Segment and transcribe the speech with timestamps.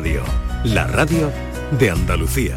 [0.00, 0.24] Radio,
[0.64, 1.30] la radio
[1.78, 2.56] de Andalucía.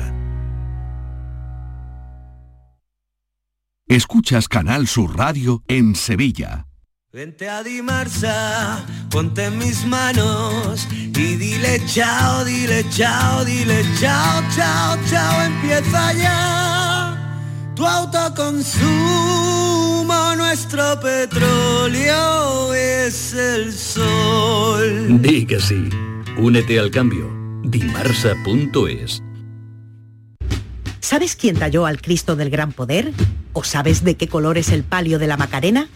[3.85, 6.67] Escuchas Canal Sur Radio en Sevilla.
[7.11, 14.98] Vente a Dimarsa, ponte en mis manos y dile chao, dile chao, dile chao, chao,
[15.10, 18.86] chao, empieza ya tu autoconsumo,
[20.38, 25.21] nuestro petróleo es el sol.
[25.21, 25.89] Di que sí.
[26.38, 27.31] Únete al cambio.
[27.63, 29.21] Dimarsa.es.
[31.00, 33.11] ¿Sabes quién talló al Cristo del Gran Poder?
[33.53, 35.89] ¿O sabes de qué color es el palio de la Macarena?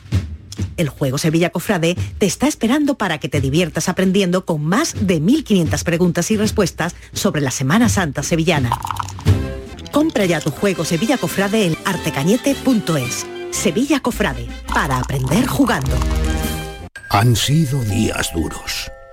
[0.78, 5.20] El juego Sevilla Cofrade te está esperando para que te diviertas aprendiendo con más de
[5.20, 8.70] 1500 preguntas y respuestas sobre la Semana Santa sevillana.
[9.92, 13.26] Compra ya tu juego Sevilla Cofrade en artecañete.es.
[13.50, 15.98] Sevilla Cofrade, para aprender jugando.
[17.09, 18.92] Han sido días duros,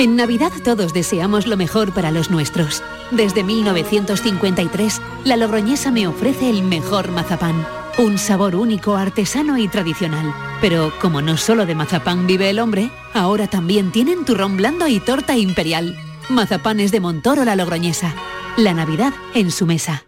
[0.00, 2.82] En Navidad todos deseamos lo mejor para los nuestros.
[3.10, 7.66] Desde 1953, la Logroñesa me ofrece el mejor mazapán.
[7.98, 10.34] Un sabor único, artesano y tradicional.
[10.62, 15.00] Pero como no solo de mazapán vive el hombre, ahora también tienen turrón blando y
[15.00, 15.98] torta imperial.
[16.30, 18.14] Mazapanes de Montoro la Logroñesa.
[18.56, 20.06] La Navidad en su mesa.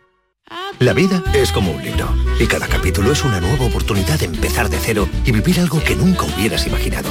[0.78, 2.08] La vida es como un libro
[2.40, 5.96] y cada capítulo es una nueva oportunidad de empezar de cero y vivir algo que
[5.96, 7.10] nunca hubieras imaginado.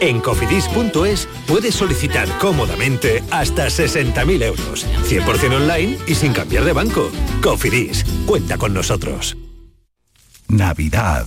[0.00, 4.86] En cofidis.es puedes solicitar cómodamente hasta 60.000 euros.
[5.08, 7.10] 100% online y sin cambiar de banco.
[7.42, 9.36] Cofidis, cuenta con nosotros.
[10.48, 11.26] Navidad.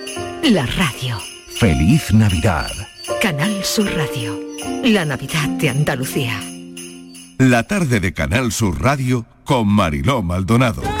[0.43, 1.17] La radio.
[1.59, 2.71] Feliz Navidad.
[3.21, 4.39] Canal Sur Radio.
[4.83, 6.39] La Navidad de Andalucía.
[7.37, 11.00] La tarde de Canal Sur Radio con Mariló Maldonado.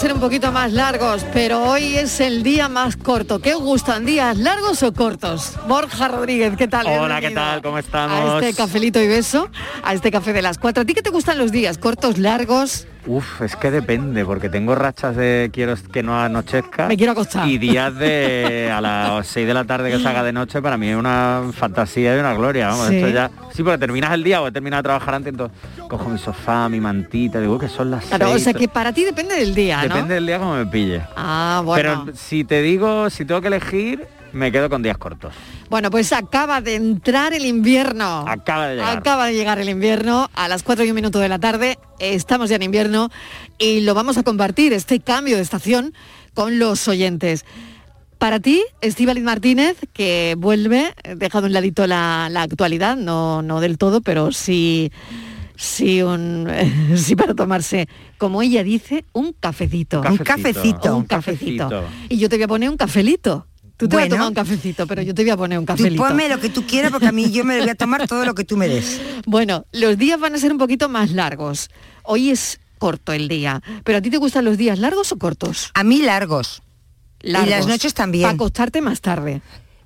[0.00, 3.40] ser un poquito más largos, pero hoy es el día más corto.
[3.40, 5.56] ¿Qué os gustan, días largos o cortos?
[5.68, 6.86] Borja Rodríguez, ¿qué tal?
[6.86, 7.62] Hola, ¿qué Bienvenido tal?
[7.62, 8.42] ¿Cómo A estamos?
[8.42, 9.50] este cafelito y beso,
[9.84, 10.82] a este café de las cuatro.
[10.82, 11.76] ¿A ti qué te gustan los días?
[11.76, 12.86] ¿Cortos, largos?
[13.06, 16.86] Uf, es que depende, porque tengo rachas de quiero que no anochezca.
[16.86, 17.46] Me quiero acostar.
[17.46, 20.78] Y días de a las 6 de la tarde que se haga de noche, para
[20.78, 22.68] mí es una fantasía y una gloria.
[22.68, 22.96] Vamos, Sí.
[22.96, 23.30] esto ya.
[23.54, 25.58] Sí, porque terminas el día o he terminado de trabajar antes, entonces
[25.90, 28.92] cojo mi sofá, mi mantita, digo que son las Claro, o seis, sea que para
[28.92, 29.94] ti depende del día, ¿no?
[29.94, 31.02] Depende del día como me pille.
[31.16, 32.04] Ah, bueno.
[32.06, 35.34] Pero si te digo, si tengo que elegir, me quedo con días cortos.
[35.68, 38.24] Bueno, pues acaba de entrar el invierno.
[38.26, 38.98] Acaba de llegar.
[38.98, 41.78] Acaba de llegar el invierno a las 4 y un minuto de la tarde.
[41.98, 43.10] Estamos ya en invierno
[43.58, 45.92] y lo vamos a compartir, este cambio de estación,
[46.34, 47.44] con los oyentes.
[48.18, 53.78] Para ti, Estíbaliz Martínez, que vuelve, dejado un ladito la, la actualidad, no, no del
[53.78, 54.92] todo, pero sí,
[55.60, 56.48] sí, un,
[56.96, 60.00] sí para tomarse, como ella dice, un cafecito.
[60.02, 60.96] Un cafecito.
[60.96, 61.84] Un cafecito.
[62.08, 63.46] Y yo te voy a poner un cafelito.
[63.76, 64.14] Tú te vas a Bueno.
[64.16, 66.02] tomar un cafecito, pero yo te voy a poner un Tú cafelito.
[66.02, 68.34] ponme lo que tú quieras porque a mí yo me voy a tomar todo lo
[68.34, 69.00] que tú me des.
[69.26, 71.70] Bueno, los días van a ser un poquito más largos.
[72.02, 73.62] Hoy es corto el día.
[73.84, 75.70] ¿Pero a ti te gustan los días largos o cortos?
[75.74, 76.62] A mí largos.
[77.20, 77.48] Largos.
[77.48, 78.24] Y las noches también.
[78.24, 79.40] Para acostarte más tarde.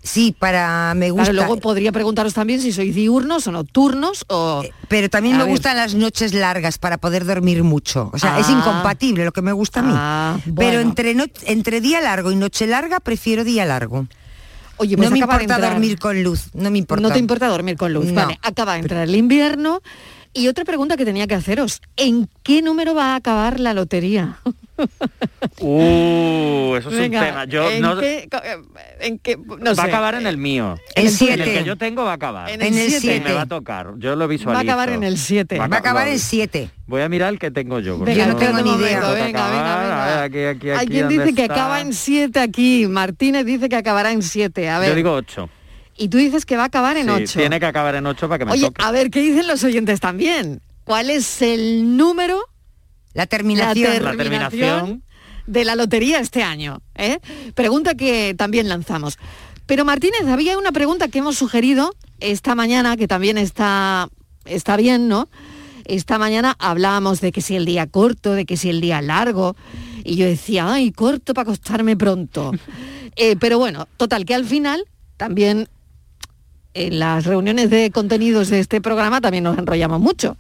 [0.07, 1.33] Sí, para me gusta.
[1.33, 4.63] Claro, luego podría preguntaros también si sois diurnos o nocturnos o...
[4.87, 5.53] Pero también A me ver.
[5.53, 8.11] gustan las noches largas para poder dormir mucho.
[8.13, 8.53] O sea, es Ah.
[8.53, 9.93] incompatible lo que me gusta a mí.
[9.97, 14.07] Ah, Pero entre, no- entre día largo y noche larga prefiero día largo.
[14.77, 17.01] Oye, pues no me acaba de importa dormir con luz, no me importa.
[17.01, 18.05] No te importa dormir con luz.
[18.07, 18.13] No.
[18.15, 19.81] Vale, acaba de entrar el invierno.
[20.35, 21.81] Y otra pregunta que tenía que haceros.
[21.97, 24.39] ¿En qué número va a acabar la lotería?
[25.61, 27.45] Uh, eso es Venga, un tema.
[27.45, 28.57] Yo ¿en no, qué, eh,
[29.01, 29.81] en qué- no va sé.
[29.81, 30.75] a acabar en el mío.
[30.95, 31.35] En En siete.
[31.35, 32.51] el que yo tengo va a acabar.
[32.51, 32.97] En el En el siete.
[33.07, 33.29] Y siete.
[33.29, 33.93] me va a tocar.
[33.99, 34.59] Yo lo Va visualizo.
[34.59, 35.59] a acabar en el 7.
[35.59, 36.69] Va a acabar en siete.
[36.69, 36.71] 7.
[36.87, 37.99] Voy a mirar el que tengo yo.
[37.99, 39.01] Venga, Yo no tengo ni idea.
[39.01, 40.05] venga, venga, venga.
[40.05, 41.55] A ver, aquí, aquí, Hay aquí, quien ¿dónde dice que está?
[41.55, 42.87] acaba en 7 aquí.
[42.89, 44.69] Martínez dice que acabará en 7.
[44.69, 44.89] A ver.
[44.91, 45.49] Yo digo 8.
[45.97, 47.39] Y tú dices que va a acabar en 8.
[47.39, 48.83] tiene que acabar en 8 para que me Oye, toque.
[48.85, 50.61] a ver, ¿qué dicen los oyentes también?
[50.83, 52.41] ¿Cuál es el número?
[53.15, 54.03] La terminación.
[54.03, 55.03] La terminación
[55.47, 56.83] de la lotería este año.
[56.95, 57.21] ¿eh?
[57.55, 59.19] Pregunta que también lanzamos.
[59.67, 64.09] Pero Martínez, había una pregunta que hemos sugerido esta mañana, que también está,
[64.45, 65.29] está bien, ¿no?
[65.85, 69.57] Esta mañana hablábamos de que si el día corto, de que si el día largo.
[70.03, 72.53] Y yo decía, ay, corto para acostarme pronto.
[73.17, 75.69] Eh, pero bueno, total, que al final también
[76.73, 80.37] en las reuniones de contenidos de este programa también nos enrollamos mucho.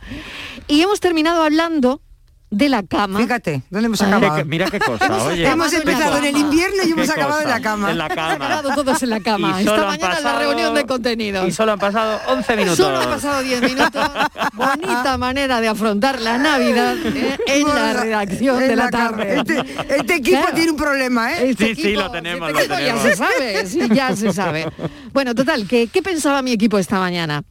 [0.67, 2.03] Y hemos terminado hablando
[2.51, 3.19] de la cama.
[3.19, 4.45] Fíjate, ¿dónde hemos acabado?
[4.45, 5.45] Mira qué cosa, oye.
[5.49, 7.59] Hemos empezado en el invierno y hemos acabado en cosa.
[7.59, 7.91] la cama.
[7.91, 8.33] En la Hemos cama.
[8.35, 9.61] acabado todos en la cama.
[9.61, 11.49] Esta mañana en la pasado- reunión de contenidos.
[11.49, 12.77] Y solo han pasado 11 minutos.
[12.77, 14.09] Solo han pasado 10 minutos.
[14.53, 17.37] Bonita manera de afrontar la Navidad ¿eh?
[17.47, 19.17] en la redacción En de la cama.
[19.17, 19.37] tarde.
[19.39, 20.55] Este, este equipo Claro.
[20.55, 21.51] tiene un problema, ¿eh?
[21.51, 23.03] Este Sí, sí, equipo- lo tenemos, este lo equipo Ya tenemos.
[23.03, 24.69] se sabe, sí, ya se sabe.
[25.13, 27.43] Bueno, total, ¿qué, ¿qué pensaba mi equipo esta mañana?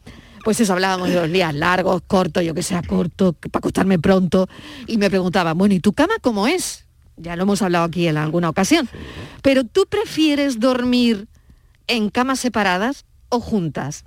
[0.44, 4.50] Pues eso, hablábamos de los días largos, cortos, yo que sea corto, para acostarme pronto.
[4.88, 6.86] Y me preguntaban, bueno, ¿y tu cama cómo es?
[7.16, 8.90] Ya lo hemos hablado aquí en alguna ocasión.
[9.42, 11.28] Pero ¿tú prefieres dormir
[11.88, 14.04] en camas separadas o juntas?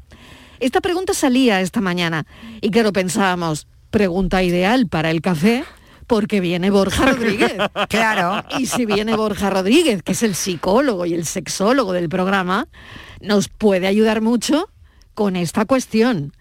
[0.61, 2.27] Esta pregunta salía esta mañana
[2.61, 5.65] y claro, pensábamos, pregunta ideal para el café,
[6.07, 7.55] porque viene Borja Rodríguez.
[7.89, 8.45] Claro.
[8.59, 12.69] Y si viene Borja Rodríguez, que es el psicólogo y el sexólogo del programa,
[13.21, 14.69] nos puede ayudar mucho
[15.17, 16.33] con esta cuestión.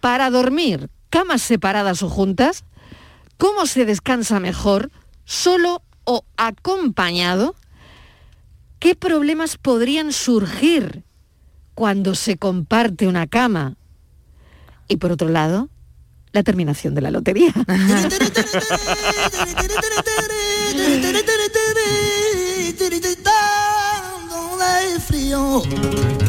[0.00, 2.64] Para dormir, camas separadas o juntas,
[3.38, 4.90] ¿cómo se descansa mejor,
[5.24, 7.54] solo o acompañado?
[8.80, 11.04] ¿Qué problemas podrían surgir
[11.74, 13.76] cuando se comparte una cama?
[14.88, 15.68] Y por otro lado,
[16.32, 17.54] la terminación de la lotería.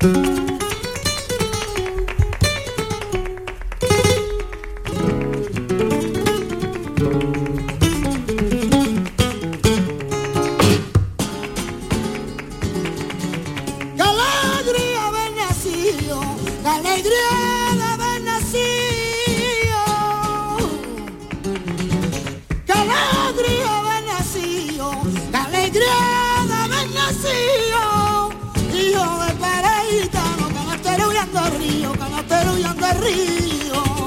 [0.00, 0.37] ¡Qué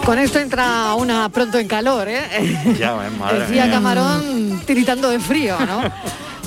[0.06, 2.76] Con esto entra una pronto en calor, ¿eh?
[2.80, 3.74] Ya, ves, madre Decía mía.
[3.74, 5.82] Camarón tiritando de frío, ¿no?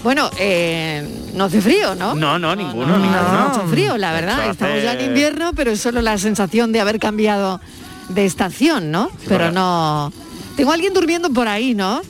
[0.03, 2.15] Bueno, eh, no hace frío, ¿no?
[2.15, 3.19] No, no, ninguno, No, ninguno.
[3.21, 4.51] hace mucho frío, la verdad.
[4.51, 7.61] Estamos hace- ya en invierno, pero es solo la sensación de haber cambiado
[8.11, 9.11] de estación, ¿no?
[9.29, 10.13] Pero no...
[10.57, 12.03] Tengo a alguien durmiendo por ahí, ¿no?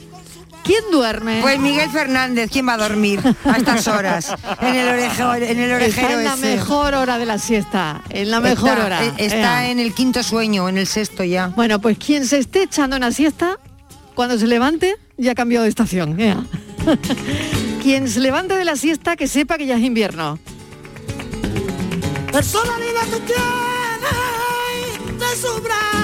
[0.65, 1.41] ¿Quién duerme?
[1.43, 4.35] Pues Miguel Fernández, ¿quién va a dormir a estas horas?
[4.63, 6.57] En el orejero, en el orejero Está en la ese.
[6.57, 9.05] mejor hora de la siesta, en la mejor Está- hora.
[9.05, 11.49] eh, Está en el quinto sueño, en el sexto ya.
[11.49, 13.59] Bueno, pues quien se esté echando una siesta,
[14.15, 16.17] cuando se levante, ya ha cambiado de estación.
[17.83, 20.39] quien se levante de la siesta, que sepa que ya es invierno.
[22.33, 23.21] Personalidad que
[25.19, 26.04] te sobra la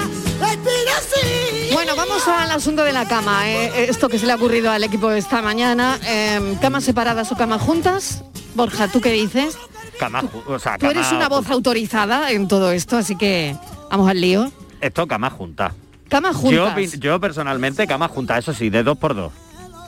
[1.73, 3.49] Bueno, vamos al asunto de la cama.
[3.49, 5.97] eh, Esto que se le ha ocurrido al equipo esta mañana.
[6.05, 8.23] eh, ¿Camas separadas o camas juntas?
[8.55, 9.57] Borja, ¿tú qué dices?
[9.99, 13.55] Cama, o sea, Tú eres una voz autorizada en todo esto, así que
[13.89, 14.51] vamos al lío.
[14.81, 15.73] Esto cama junta.
[16.09, 16.75] Cama Yo, juntas.
[16.77, 19.31] opin- yo personalmente cama junta, eso sí, de dos por dos.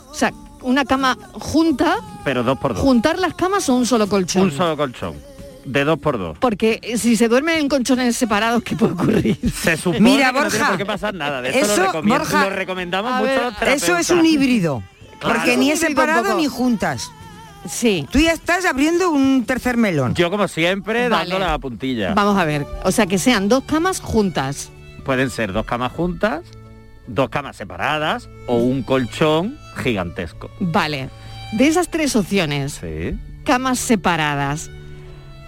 [0.10, 0.32] O sea,
[0.62, 2.82] una cama junta, Pero dos por dos.
[2.82, 4.44] juntar las camas o un solo colchón.
[4.44, 5.16] Un solo colchón.
[5.66, 6.38] De dos por dos.
[6.40, 9.38] Porque si se duermen en colchones separados, ¿qué puede ocurrir?
[9.54, 11.42] Se supone Mira, que no tiene Borja, por qué pasar nada.
[11.42, 14.84] De eso, lo, Borja, lo recomendamos mucho ver, a los Eso es un híbrido.
[15.20, 15.36] Claro.
[15.40, 17.10] Porque ni es separado ni juntas.
[17.70, 18.06] Sí.
[18.12, 20.14] Tú ya estás abriendo un tercer melón.
[20.16, 21.30] Yo como siempre Vale.
[21.32, 22.14] dando la puntilla.
[22.14, 22.66] Vamos a ver.
[22.84, 24.70] O sea, que sean dos camas juntas.
[25.06, 26.42] Pueden ser dos camas juntas,
[27.08, 30.50] dos camas separadas o un colchón gigantesco.
[30.60, 31.10] Vale.
[31.54, 33.18] De esas tres opciones, Sí.
[33.46, 34.70] camas separadas,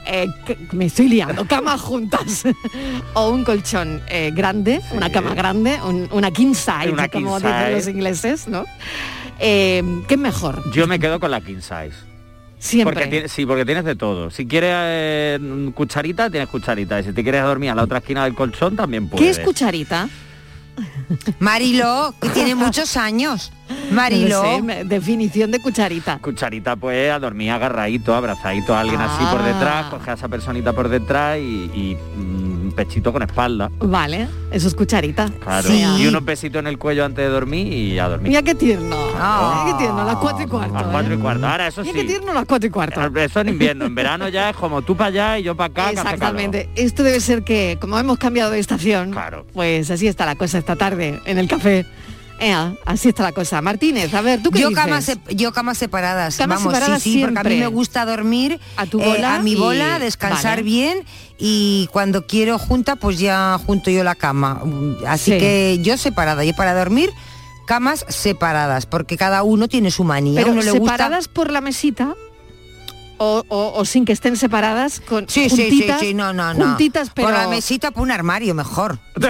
[0.06, 2.44] eh, que- me estoy liando, camas juntas
[3.14, 7.40] o un colchón eh, grande, una cama grande, un- una king size, Una king como
[7.40, 8.66] dicen los ingleses, ¿no?
[9.40, 10.64] Eh, ¿Qué es mejor?
[10.72, 11.94] Yo me quedo con la king size.
[12.58, 12.94] Siempre.
[12.96, 14.32] Porque tiene- sí, porque tienes de todo.
[14.32, 15.40] Si quieres
[15.76, 17.00] cucharita, tienes cucharita.
[17.00, 19.24] Y si te quieres dormir a la otra esquina del colchón, también puedes.
[19.36, 20.08] ¿Qué es cucharita?
[21.40, 23.52] Marilo, que tiene muchos años.
[23.92, 24.44] Marilo.
[24.62, 26.20] No sé, definición de cucharita.
[26.20, 29.46] Cucharita, pues, a dormir agarradito, abrazadito a alguien así por Ah.
[29.48, 31.42] detrás, coge a esa personita por detrás y,
[31.74, 32.45] y, mm,
[32.76, 33.72] pechito con espalda.
[33.80, 35.30] Vale, eso es cucharita.
[35.40, 35.68] Claro.
[35.70, 35.84] Sí.
[36.00, 38.30] Y unos besitos en el cuello antes de dormir y a dormir.
[38.30, 38.96] Mira qué tierno.
[39.16, 39.64] Ah.
[39.66, 40.78] Mira qué tierno, las cuatro y cuarto.
[40.78, 41.20] A las cuatro y ¿eh?
[41.20, 41.48] cuarto.
[41.48, 42.00] Ahora, eso Mira sí.
[42.02, 43.02] qué tierno las cuatro y cuarto.
[43.20, 45.92] Eso en invierno, en verano ya es como tú para allá y yo para acá.
[45.92, 46.70] Exactamente.
[46.76, 49.46] Esto debe ser que, como hemos cambiado de estación, Claro.
[49.54, 51.86] pues así está la cosa esta tarde en el café.
[52.40, 53.62] Ea, así está la cosa.
[53.62, 54.84] Martínez, a ver, ¿tú qué Yo dices?
[54.84, 56.36] camas, yo camas separadas.
[56.38, 59.36] Camas Vamos, separadas sí, sí, porque a mí me gusta dormir A tu eh, bola
[59.36, 60.64] a mi y- bola, descansar vale.
[60.64, 61.06] bien
[61.38, 64.62] y cuando quiero junta, pues ya junto yo la cama.
[65.08, 65.38] Así Sí.
[65.38, 67.10] que yo separada, yo para dormir
[67.68, 70.40] camas separadas, porque cada uno tiene su manía.
[70.42, 72.16] Pero uno le gusta separadas por la mesita
[73.18, 76.54] o, o- o sin que estén separadas con Sí, sí, sí, juntitas, sí, no, no,
[76.54, 76.66] no.
[76.66, 79.00] juntitas, pero Por la mesita, por un armario, mejor.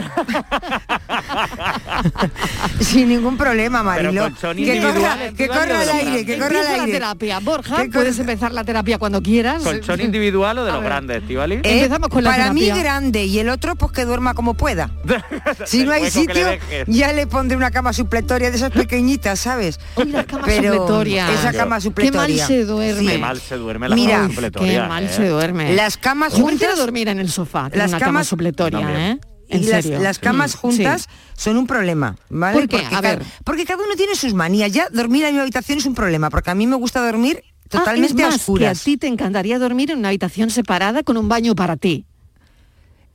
[2.79, 4.29] Sin ningún problema, Marilo.
[4.55, 6.91] Que corra, que corra el aire, que corra el Empieza la aire.
[6.93, 7.39] terapia.
[7.39, 9.63] Borja, Que puedes empezar la terapia cuando quieras.
[9.63, 11.55] ¿Colchón individual o de los grandes, Estivali?
[11.55, 14.89] Eh, Empezamos con la Para mí grande y el otro pues que duerma como pueda.
[15.65, 16.47] Si no hay le sitio,
[16.87, 19.79] ya le pondré una cama supletoria de esas pequeñitas, ¿sabes?
[19.95, 21.29] Uy, Pero supletorias.
[21.31, 22.19] esa cama Qué supletoria.
[22.43, 23.11] mal se duerme.
[23.11, 25.09] Qué mal se duerme la Mira, cama Qué supletoria, mal ¿eh?
[25.09, 25.75] se duerme.
[25.75, 29.01] Las camas Yo juntas- dormir en el sofá en las una cama camas- supletoria, También.
[29.01, 29.19] ¿eh?
[29.47, 29.99] En y las, serio.
[30.01, 31.07] las camas Mm, juntas sí.
[31.35, 32.57] son un problema, ¿vale?
[32.59, 32.77] ¿Por qué?
[32.79, 33.21] Porque, A ver.
[33.43, 34.71] porque cada uno tiene sus manías.
[34.71, 38.23] Ya dormir en mi habitación es un problema, porque a mí me gusta dormir totalmente
[38.23, 38.77] ah, a es más, oscuras.
[38.77, 42.05] que a ti te encantaría dormir en una habitación separada con un baño para ti.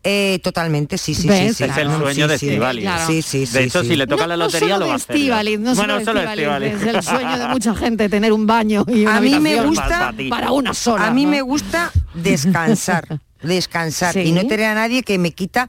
[0.03, 1.57] Eh, totalmente, sí, sí, ¿Ves?
[1.59, 1.71] sí, sí.
[1.71, 2.47] Es el sueño de sí.
[2.49, 2.81] Estivali.
[2.83, 3.07] Claro.
[3.07, 3.45] Sí, sí.
[3.45, 3.89] De hecho, sí.
[3.89, 5.17] si le toca No- la no lotería solo lo va a hacer.
[5.61, 6.67] No bueno, solo Estivali.
[6.67, 10.15] es el sueño de mucha gente tener un baño y una A mí me gusta
[10.31, 11.07] para una sola.
[11.07, 11.31] A mí ¿no?
[11.33, 14.21] me gusta descansar, descansar Sí.
[14.21, 15.69] y no tener a nadie que me quita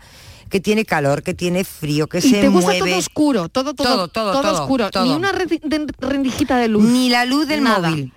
[0.50, 2.90] que tiene calor, que tiene frío, que y se te gusta mueve.
[2.90, 5.06] todo oscuro, todo, todo, Todo, todo, todo, oscuro, todo.
[5.06, 5.32] ni una
[6.00, 6.84] rendijita de luz.
[6.84, 7.90] Ni la luz del Nada.
[7.90, 8.14] móvil.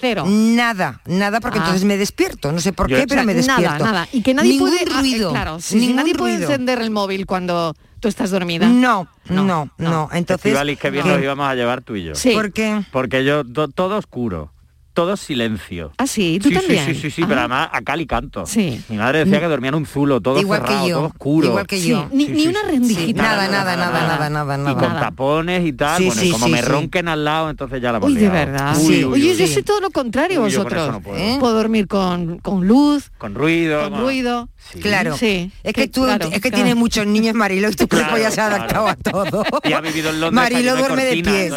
[0.00, 0.24] Cero.
[0.26, 1.62] Nada, nada, porque Ah.
[1.62, 2.52] entonces me despierto.
[2.52, 3.62] No sé por Yo- qué, O pero sea, me despierto.
[3.62, 4.08] Nada, nada.
[4.12, 5.30] Y que nadie Ningún puede ah, eh, ruido.
[5.30, 8.66] claro, sí, ningún nadie puede encender el móvil cuando tú estás dormida.
[8.68, 9.90] No, no, No, no.
[9.90, 10.08] no.
[10.12, 11.12] Entonces, Estivali, qué bien ¿qué?
[11.12, 12.14] nos íbamos a llevar tú y yo.
[12.14, 12.32] Sí.
[12.32, 12.82] ¿por qué?
[12.92, 14.51] Porque yo, to- todo oscuro,
[14.92, 15.92] todo silencio.
[15.98, 16.84] Ah, sí, tú sí, también.
[16.86, 17.26] Sí, sí, sí, sí, Ah.
[17.28, 18.46] pero además a cal y canto.
[18.46, 18.80] Sí.
[18.88, 20.96] Mi madre decía que dormía en un zulo, todo Igual cerrado, que yo.
[20.98, 21.48] todo oscuro.
[21.48, 22.08] Igual que Sí, yo.
[22.12, 22.66] ni, Sí, ni sí, una sí.
[22.70, 23.22] rendijita.
[23.22, 24.74] Nada, nada, nada, nada, nada, Y nada.
[24.76, 26.64] con tapones y tal, Sí, bueno, y sí, como sí, me sí.
[26.68, 28.76] ronquen al lado, entonces ya la Uy, de verdad.
[28.78, 29.04] Uy, sí.
[29.04, 30.82] uy, Oye, uy, yo soy todo lo contrario yo con vosotros.
[30.82, 31.16] eso no puedo.
[31.18, 31.36] ¿Eh?
[31.40, 33.88] Puedo dormir con, con luz, Con ruido.
[33.90, 34.48] con ruido.
[34.72, 34.80] Sí.
[34.80, 35.16] Claro.
[35.18, 36.54] Sí, Es que que- tú, claro, es que claro.
[36.56, 38.86] tienes muchos niños, Marilo, y tu cuerpo Claro, ya se ha claro.
[38.86, 39.44] adaptado a todo.
[39.64, 41.50] Y ha vivido en Londres, Marilo duerme de pie.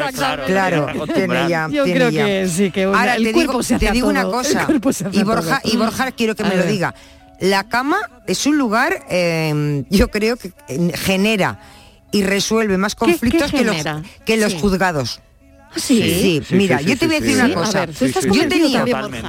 [0.48, 1.68] claro, tiene ya.
[1.72, 2.26] Yo tiene creo ya.
[2.26, 4.24] que sí, que una- Ahora el te cuerpo digo, se hace te a digo una
[4.24, 4.32] todo.
[4.34, 4.60] cosa.
[4.62, 5.74] El cuerpo se hace Y Borja, todo.
[5.74, 6.94] y Borja quiero que A me lo diga.
[7.40, 7.98] La cama
[8.28, 11.60] es un lugar, eh, yo creo que eh, genera
[12.12, 13.78] y resuelve más qué conflictos que los,
[14.26, 14.60] que los Sí.
[14.60, 15.22] juzgados.
[15.75, 16.01] Sí.
[16.01, 17.86] Sí, Sí, mira, sí, yo te voy a decir una cosa.
[17.86, 17.96] Ver,
[18.32, 18.86] yo tenía,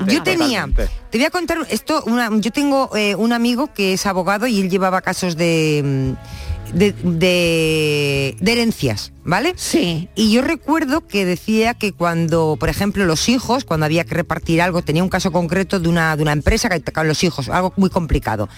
[0.06, 0.88] yo tenía, Totalmente.
[1.10, 4.60] te voy a contar esto, una, yo tengo eh, un amigo que es abogado y
[4.60, 9.54] él llevaba casos de, mm, de, de- de herencias, ¿vale?
[9.56, 10.08] Sí.
[10.14, 14.60] Y yo recuerdo que decía que cuando, por ejemplo, los hijos, cuando había que repartir
[14.62, 17.72] algo, tenía un caso concreto de una, de una empresa que tocaban los hijos, algo
[17.76, 18.48] muy complicado.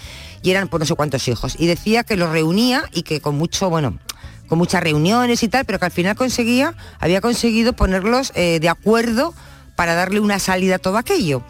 [0.41, 1.55] Y eran por no sé cuántos hijos.
[1.59, 3.99] Y decía que los reunía y que con mucho, bueno,
[4.49, 8.67] con muchas reuniones y tal, pero que al final conseguía, había conseguido ponerlos eh, de
[8.67, 9.33] acuerdo
[9.75, 11.43] para darle una salida a todo aquello.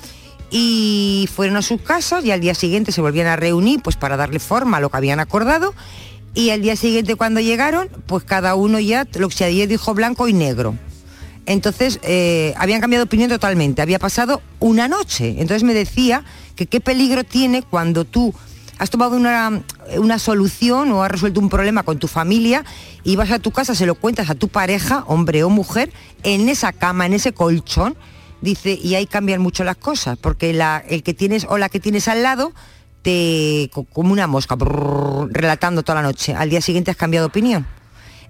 [0.52, 4.18] Y fueron a sus casas y al día siguiente se volvían a reunir pues para
[4.18, 5.74] darle forma a lo que habían acordado.
[6.34, 9.94] Y al día siguiente cuando llegaron, pues cada uno ya lo que se había dijo
[9.94, 10.76] blanco y negro.
[11.46, 13.82] Entonces, eh, habían cambiado de opinión totalmente.
[13.82, 15.36] Había pasado una noche.
[15.40, 16.24] Entonces me decía
[16.56, 18.36] que qué peligro tiene cuando tú
[18.80, 19.62] has tomado una,
[19.98, 22.64] una solución o has resuelto un problema con tu familia
[23.04, 25.92] y vas a tu casa, se lo cuentas a tu pareja, hombre o mujer,
[26.24, 27.96] en esa cama, en ese colchón,
[28.42, 31.80] dice, y ahí cambian mucho las cosas, porque la, el que tienes o la que
[31.80, 32.54] tienes al lado
[33.02, 36.34] te co- como una mosca brrr, relatando toda la noche.
[36.34, 37.68] Al día siguiente has cambiado de opinión.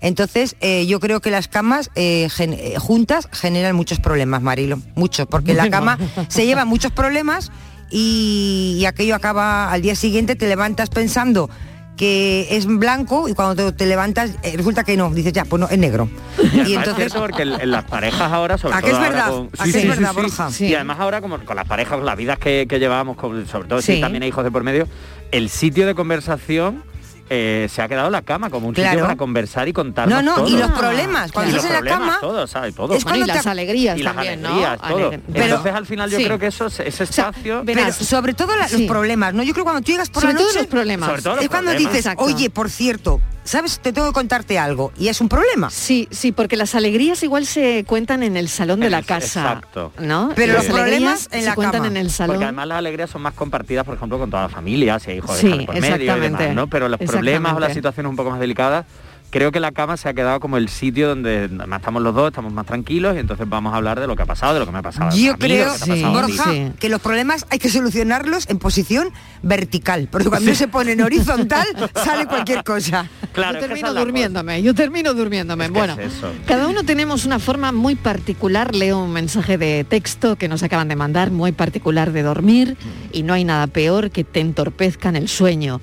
[0.01, 4.79] Entonces, eh, yo creo que las camas eh, gen- eh, juntas generan muchos problemas, Marilo.
[4.95, 5.97] Muchos, porque la cama
[6.29, 7.51] se lleva muchos problemas
[7.91, 11.49] y, y aquello acaba al día siguiente, te levantas pensando
[11.97, 15.59] que es blanco y cuando te, te levantas eh, resulta que no, dices ya, pues
[15.59, 16.09] no, es negro.
[16.53, 19.09] Y, es entonces, cierto porque en, en las parejas ahora, sobre ¿A todo es ahora
[19.09, 19.27] verdad?
[19.31, 20.49] con- ¿A que es verdad, Borja?
[20.59, 23.81] Y además ahora como con las parejas, las vidas que, que llevábamos, con- sobre todo
[23.81, 23.95] Sí.
[23.95, 24.87] si también hay hijos de por medio,
[25.31, 26.83] el sitio de conversación
[27.29, 28.89] eh, se ha quedado en la cama como un Claro.
[28.91, 31.79] sitio para conversar y contar No, no, y los problemas, cuando y estás en la
[31.79, 32.73] problemas, cama, todo, ¿sabes?
[32.75, 32.93] Todo.
[32.95, 34.49] es cuando y las te- alegrías y las también, ¿no?
[34.77, 35.11] todo.
[35.31, 36.25] Pero- Entonces al final yo sí.
[36.25, 37.61] creo que eso, ese espacio...
[37.65, 39.43] pero sobre todo la- los problemas, ¿no?
[39.43, 41.09] Yo creo que cuando tú llegas por Sobre la todo los problemas.
[41.09, 41.93] Sobre todo los es cuando problemas.
[41.93, 42.23] dices, Exacto.
[42.23, 43.79] oye, por cierto, ¿sabes?
[43.79, 45.71] Te tengo que contarte algo y es un problema.
[45.71, 49.41] Sí, sí, porque las alegrías igual se cuentan en el salón de la casa.
[49.41, 49.91] exacto.
[49.99, 50.33] ¿No?
[50.35, 51.87] Pero Las los problemas en se la cuentan cama.
[51.87, 52.35] en el salón.
[52.35, 55.17] Porque además las alegrías son más compartidas, por ejemplo, con toda la familia, si hay
[55.17, 56.53] hijos de Sí, dejar por medio y demás.
[56.53, 56.67] ¿no?
[56.67, 58.85] Pero los problemas o las situaciones un poco más delicadas,
[59.29, 62.51] creo que la cama se ha quedado como el sitio donde estamos los dos, estamos
[62.51, 64.71] más tranquilos y entonces vamos a hablar de lo que ha pasado, de lo que
[64.71, 65.09] me ha pasado.
[65.09, 66.03] a Yo mí, creo, que.
[66.05, 71.01] Borja, que los problemas hay que solucionarlos en posición vertical, porque cuando se pone en
[71.01, 73.07] horizontal sale cualquier cosa.
[73.33, 75.69] Claro, yo termino durmiéndome, yo termino durmiéndome.
[75.69, 76.13] bueno, es
[76.45, 80.87] cada uno tenemos una forma muy particular, leo un mensaje de texto que nos acaban
[80.87, 82.77] de mandar, muy particular de dormir
[83.11, 85.81] y no hay nada peor que te entorpezcan el sueño.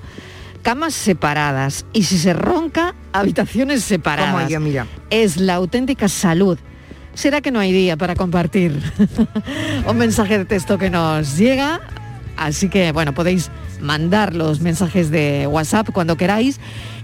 [0.67, 4.33] Camas separadas y si se ronca, habitaciones separadas.
[4.33, 4.85] Como yo, mira.
[5.09, 6.59] Es la auténtica salud.
[7.13, 8.77] ¿Será que no hay día para compartir?
[9.87, 11.79] un mensaje de texto que nos llega,
[12.35, 16.59] así que bueno, podéis mandar los mensajes de WhatsApp cuando queráis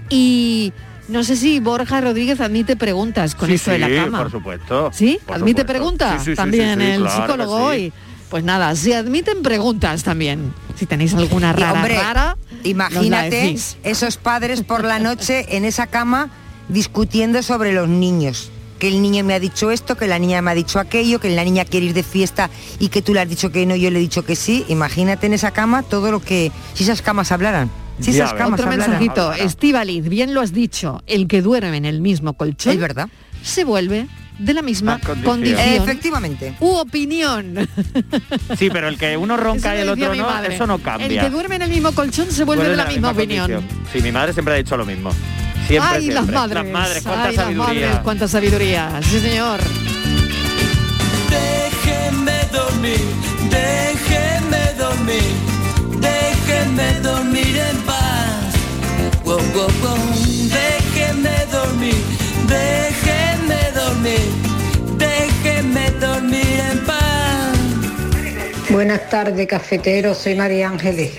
[0.10, 0.74] y
[1.08, 4.24] no sé si Borja Rodríguez admite preguntas con Sí, esto de la sí, cama.
[4.24, 4.90] por supuesto.
[4.92, 5.20] ¿Sí?
[5.26, 5.72] por ¿Admite supuesto.
[5.72, 6.14] preguntas?
[6.20, 7.64] Sí, sí, sí, también sí, sí, el claro psicólogo sí.
[7.64, 7.94] hoy.
[8.34, 10.56] Pues nada, si admiten preguntas también.
[10.76, 15.86] Si tenéis alguna Y, rara, hombre, rara, imagínate esos padres por la noche en esa
[15.86, 16.32] cama
[16.68, 18.50] discutiendo sobre los niños.
[18.80, 21.30] Que el niño me ha dicho esto, que la niña me ha dicho aquello, que
[21.30, 23.92] la niña quiere ir de fiesta y que tú le has dicho que no, yo
[23.92, 24.66] le he dicho que sí.
[24.68, 26.52] Imagínate en esa cama todo lo que...
[26.74, 27.70] Si esas camas hablaran.
[28.00, 29.00] Si esas camas Otro hablaran.
[29.00, 33.10] mensajito, Estíbaliz, bien lo has dicho, el que duerme en el mismo colchón Es verdad.
[33.44, 34.08] se vuelve
[34.40, 35.24] de la misma condición.
[35.36, 35.60] condición.
[35.84, 36.56] Efectivamente.
[36.60, 37.68] U opinión.
[38.58, 40.56] Sí, pero el que uno ronca y el otro no, madre.
[40.56, 41.22] eso no El cambia.
[41.24, 43.52] que duerme en el mismo colchón se vuelve de la, misma, opinión.
[43.52, 43.86] condición.
[43.92, 45.12] Sí, mi madre siempre ha dicho lo mismo.
[45.68, 46.64] Siempre, Ay, las madres.
[46.64, 47.88] Las madres, cuánta Ay, las sabiduría.
[47.88, 49.00] madres, cuánta sabiduría.
[49.04, 49.60] Sí, señor.
[51.30, 53.00] Déjenme dormir,
[53.50, 55.24] déjenme dormir,
[56.00, 58.54] déjenme dormir en paz.
[59.24, 59.98] Wow, wow, wow.
[60.50, 61.96] Déjenme dormir,
[62.48, 63.33] déjenme
[64.04, 64.20] dormir,
[64.98, 67.58] déjenme dormir en paz.
[68.70, 70.14] Buenas tardes, cafetero.
[70.14, 71.12] Soy María Ángeles.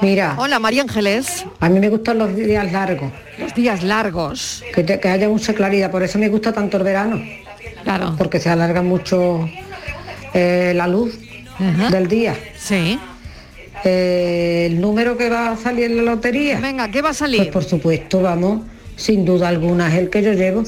[0.00, 1.44] Mira, Hola, María Ángeles.
[1.60, 3.12] a mí me gustan los días largos.
[3.38, 4.62] Los días largos.
[4.74, 5.90] Que, te- que haya mucha claridad.
[5.90, 7.22] Por eso me gusta tanto el verano.
[7.84, 8.14] Claro.
[8.18, 9.48] Porque se alarga mucho
[10.34, 11.18] eh, la luz
[11.90, 12.36] del día.
[12.58, 12.98] Sí.
[13.84, 16.60] Eh, el número que va a salir en la lotería.
[16.60, 17.38] Venga, ¿qué va a salir?
[17.42, 18.62] Pues por supuesto, vamos,
[18.96, 20.62] sin duda alguna es el que yo llevo.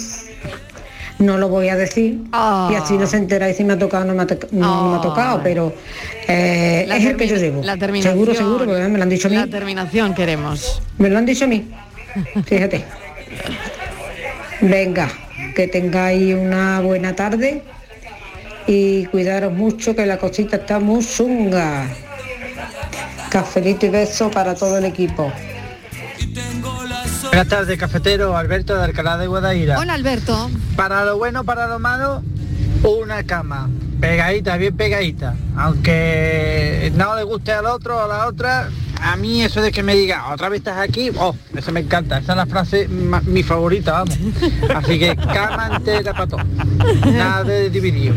[1.18, 2.68] No lo voy a decir Ah.
[2.72, 4.90] y así no se entera y si me ha tocado no me ha, to- no,
[4.90, 5.72] me ha tocado, pero
[6.26, 7.62] eh, La es el que yo llevo.
[7.62, 8.14] La terminación.
[8.14, 9.36] seguro, seguro, porque me lo han dicho a mí.
[9.36, 10.82] La terminación queremos.
[10.98, 11.68] Me lo han dicho a mí.
[12.46, 12.84] Fíjate.
[14.60, 15.08] Venga,
[15.54, 17.62] que tengáis una buena tarde
[18.66, 21.86] y cuidaros mucho que la cosita está muy zunga.
[23.30, 25.30] Cafelito y beso para todo el equipo.
[27.34, 28.36] Buenas tardes, cafetero.
[28.36, 29.76] Alberto de Alcalá de Guadaira.
[29.76, 30.48] Hola, Alberto.
[30.76, 32.22] Para lo bueno, para lo malo,
[32.84, 33.68] una cama.
[34.00, 35.34] Pegadita, bien pegadita.
[35.56, 38.68] Aunque no le guste al otro o a la otra,
[39.00, 42.18] a mí eso de que me diga, otra vez estás aquí, oh, eso me encanta.
[42.18, 44.16] Esa es la frase, mi favorita, vamos.
[44.72, 46.44] Así que cama entera para todo.
[47.04, 48.14] Nada de dividido.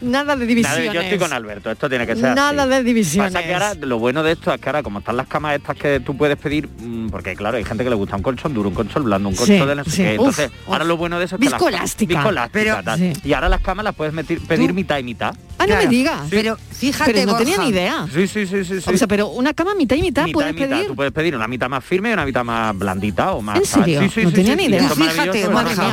[0.00, 0.92] Nada de Nada, divisiones.
[0.94, 2.70] yo estoy con Alberto, esto tiene que ser Nada así.
[2.70, 3.32] de divisiones.
[3.32, 5.76] Pasa que ahora, lo bueno de esto es que ahora, como están las camas estas
[5.76, 8.68] que tú puedes pedir, mm, porque claro, hay gente que le gusta un colchón duro,
[8.70, 9.96] un colchón blando, un Sí, colchón de no sé sí.
[10.02, 10.10] qué.
[10.14, 10.88] Entonces, Uf, ahora uf.
[10.88, 13.12] lo bueno de eso es que las- viscoelástica, Pero- sí.
[13.24, 15.34] Y ahora las camas las puedes meter- pedir mitad y mitad.
[15.58, 16.22] Ah, no me digas.
[16.30, 18.06] Pero Fíjate, pero no tenía ni idea.
[18.12, 18.80] Sí, sí, sí, sí.
[18.80, 18.90] sí.
[18.92, 20.68] O sea, pero una cama mitad y mitad, Mitad puedes y mitad.
[20.70, 20.86] pedir.
[20.86, 23.58] Tú puedes pedir una mitad más firme y una mitad más blandita o más.
[23.58, 24.00] ¿En serio?
[24.02, 24.86] Sí, sí, no sí, tenía sí, ni sí, idea.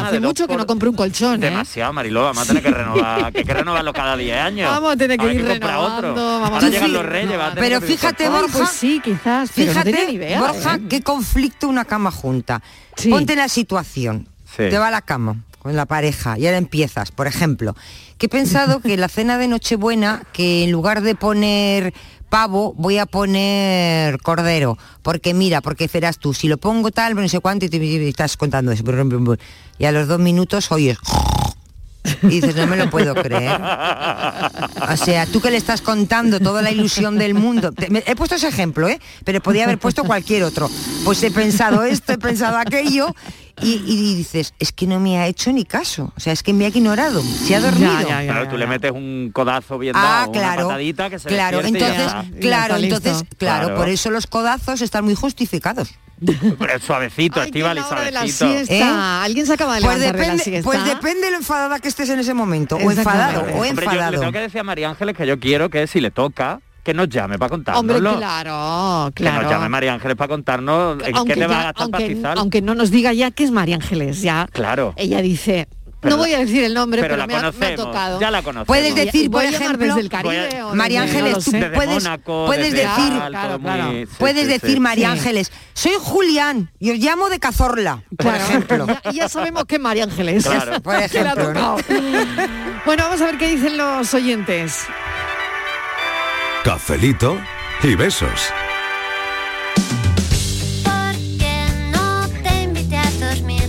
[0.08, 1.50] hace mucho que no compré un colchón, ¿eh?
[1.50, 4.72] Demasiado, Mariló, vamos a tener que renovar, que hay que renovarlo cada 10 años.
[4.72, 6.16] Vamos a tener que Ahora ir renovando, otro.
[6.16, 8.42] vamos a Ahora tener llegan los reyes, va a tener Pero que fíjate, colchón.
[8.42, 10.38] Borja, Pues sí, quizás, Fíjate.
[10.40, 12.62] Borja, qué conflicto una cama junta.
[13.10, 14.28] Ponte en la situación.
[14.46, 14.64] Sí.
[14.70, 15.36] Te va a la cama
[15.68, 17.76] con la pareja y ahora empiezas, por ejemplo,
[18.18, 21.94] que he pensado que la cena de Nochebuena, que en lugar de poner
[22.30, 24.78] pavo, voy a poner cordero.
[25.02, 28.38] Porque mira, porque serás tú, si lo pongo tal, no sé cuánto, y te estás
[28.38, 28.86] contando eso.
[29.78, 30.98] Y a los dos minutos oyes...
[32.24, 33.60] Y dices, no me lo puedo creer.
[34.90, 37.74] O sea, tú que le estás contando toda la ilusión del mundo.
[38.06, 39.02] He puesto ese ejemplo, ¿eh?
[39.26, 40.70] Pero podía haber puesto cualquier otro.
[41.04, 43.14] Pues he pensado esto, he pensado aquello.
[43.62, 46.14] Y, y dices, es que no me ha hecho ni caso.
[46.16, 47.22] O sea, es que me ha ignorado.
[47.24, 48.06] Se ha dormido.
[48.06, 50.60] Claro, tú le metes un codazo bien Ah, dado, claro.
[50.62, 53.76] una patadita que se Claro, y ya entonces, claro, entonces, claro, Claro.
[53.76, 55.90] por eso los codazos están muy justificados.
[56.60, 58.66] Pero suavecito, Estíbal y hora de la suavecito.
[58.68, 59.24] siesta.
[59.24, 60.64] Alguien se acaba de Pues levantar de la depende, siesta.
[60.64, 62.76] pues depende de lo enfadada que estés en ese momento.
[62.78, 64.20] O enfadado, o Hombre, yo le enfadado.
[64.20, 67.10] tengo que decir a María Ángeles que yo quiero que si le toca, que nos
[67.10, 68.18] llame para Hombre, contárnoslo.
[68.18, 69.70] claro, Que nos llame claro.
[69.70, 72.38] María Ángeles para contarnos en qué Aunque, te va a gastar aunque, pastizal.
[72.38, 74.94] aunque no nos diga ya que es María Ángeles, ya Claro.
[74.96, 75.68] ella dice,
[76.00, 78.20] Pero no voy a decir el nombre, pero pero, la me, ha, me ha tocado.
[78.22, 78.68] ya la conocemos.
[78.68, 82.88] Puedes decir, por ejemplo, desde el Caribe a- María Ángeles, tú puedes, Mónaco, puedes decir,
[83.28, 83.90] Claro, claro.
[83.90, 84.80] muy- sí, puedes sí, decir sí.
[84.80, 85.12] María.
[85.12, 88.88] Ángeles, soy Julián y os llamo de Cazorla, por Claro, ejemplo.
[89.04, 90.46] Ya, ya sabemos que María Ángeles.
[90.46, 90.80] Claro.
[90.82, 91.78] Por le ejemplo,
[92.86, 94.86] bueno, vamos a ver qué dicen los oyentes.
[96.68, 97.40] Cafelito
[97.82, 98.30] y besos.
[101.94, 103.64] no te invité a dormir.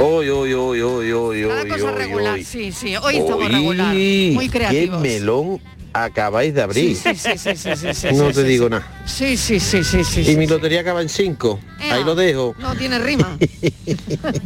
[0.00, 2.42] Hoy, hoy, hoy, hoy, hoy, hoy, cosa hoy, regular, hoy.
[2.44, 2.96] sí, sí.
[2.96, 3.94] Hoy estamos Hoy, regular.
[3.94, 5.00] Muy creativos.
[5.00, 5.60] ¿Qué melón
[5.92, 6.96] acabáis de abrir?
[6.96, 8.70] Sí, sí, sí, sí, sí, sí, no sí, te sí, digo sí.
[8.72, 9.02] nada.
[9.06, 10.20] Sí, sí, sí, sí, sí.
[10.22, 10.36] Y sí.
[10.36, 11.60] mi lotería acaba en 5.
[11.82, 11.94] Ea.
[11.94, 12.56] Ahí lo dejo.
[12.58, 13.38] No tiene rima.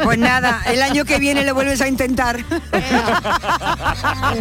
[0.04, 2.44] Pues nada, el año que viene le vuelves a intentar.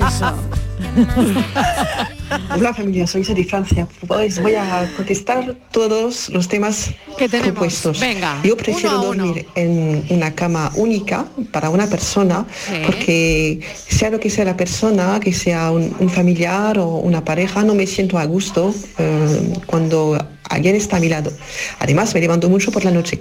[0.05, 0.35] Eso.
[2.55, 3.87] Hola familia, soy de Francia.
[4.05, 7.51] Pues voy a contestar todos los temas que tenemos.
[7.53, 7.99] propuestos.
[7.99, 12.73] Venga, Yo prefiero dormir en una cama única para una persona, Sí.
[12.85, 17.63] porque sea lo que sea la persona, que sea un, un familiar o una pareja,
[17.63, 20.17] no me siento a gusto eh, cuando
[20.49, 21.31] alguien está a mi lado.
[21.79, 23.19] Además, me levanto mucho por la noche.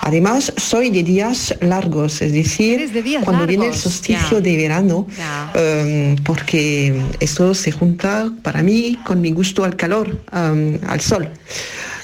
[0.00, 5.06] Además, soy de días largos, es decir, de cuando viene el solsticio de verano,
[5.54, 11.30] um, porque esto se junta para mí con mi gusto al calor, um, al sol.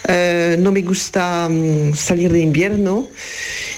[0.09, 3.09] Eh, no me gusta um, salir de invierno.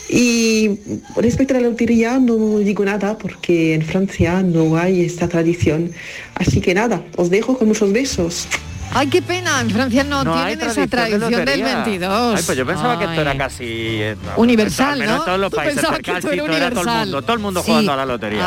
[0.09, 0.79] Y
[1.17, 5.91] respecto a la lotería no digo nada porque en Francia no hay esta tradición.
[6.35, 8.47] Así que nada, os dejo con muchos besos.
[8.95, 11.75] Ay, qué pena, en Francia no, No tienen esa de tradición del lotería.
[11.83, 12.35] 22.
[12.39, 15.17] Ay, pues yo pensaba que esto era casi eh, Universal, ¿no?
[15.17, 17.67] en todos los Tú países que esto era todo el mundo, todo el mundo Sí.
[17.71, 18.47] jugando a la lotería.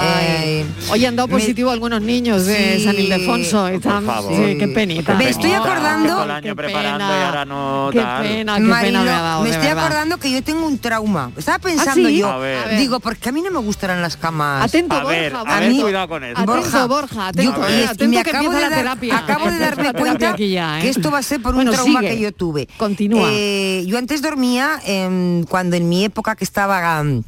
[0.92, 2.84] Hoy han dado me- positivo algunos niños de Sí.
[2.86, 3.68] San Ildefonso.
[3.68, 4.34] Están, favor.
[4.36, 5.14] sí, qué penita.
[5.16, 7.20] Me estoy acordando- Que todo el año qué preparando pena.
[7.20, 8.24] y ahora no Qué tal.
[8.24, 9.86] pena, qué Marilo, pena me ha dado, me de estoy verdad.
[9.86, 11.32] acordando que yo tengo un trauma.
[11.38, 12.18] Estaba pensando sí?
[12.20, 12.78] yo, A ver.
[12.78, 14.64] Digo, porque a mí no me gustarán las camas.
[14.64, 15.84] Atento, A ver, Borja, a ver, Borja.
[15.84, 16.34] cuidado con eso.
[16.42, 19.18] Atento, Borja, Borja, atento, atento me que acabo empieza de la dar- terapia.
[19.18, 20.82] acabo de Empieza darme cuenta aquí ya, ¿eh?
[20.84, 22.12] que esto va a ser por un trauma sigue.
[22.15, 22.67] que yo tuve.
[22.78, 23.28] Continúa.
[23.32, 27.24] Eh, yo antes dormía em, cuando en mi época que estaba em,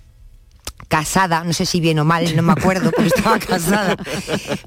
[0.88, 3.98] casada, no sé si bien o mal, no me acuerdo, pero estaba casada.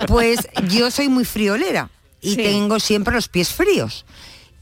[0.07, 1.88] Pues yo soy muy friolera
[2.20, 2.37] y Sí.
[2.37, 4.05] tengo siempre los pies fríos.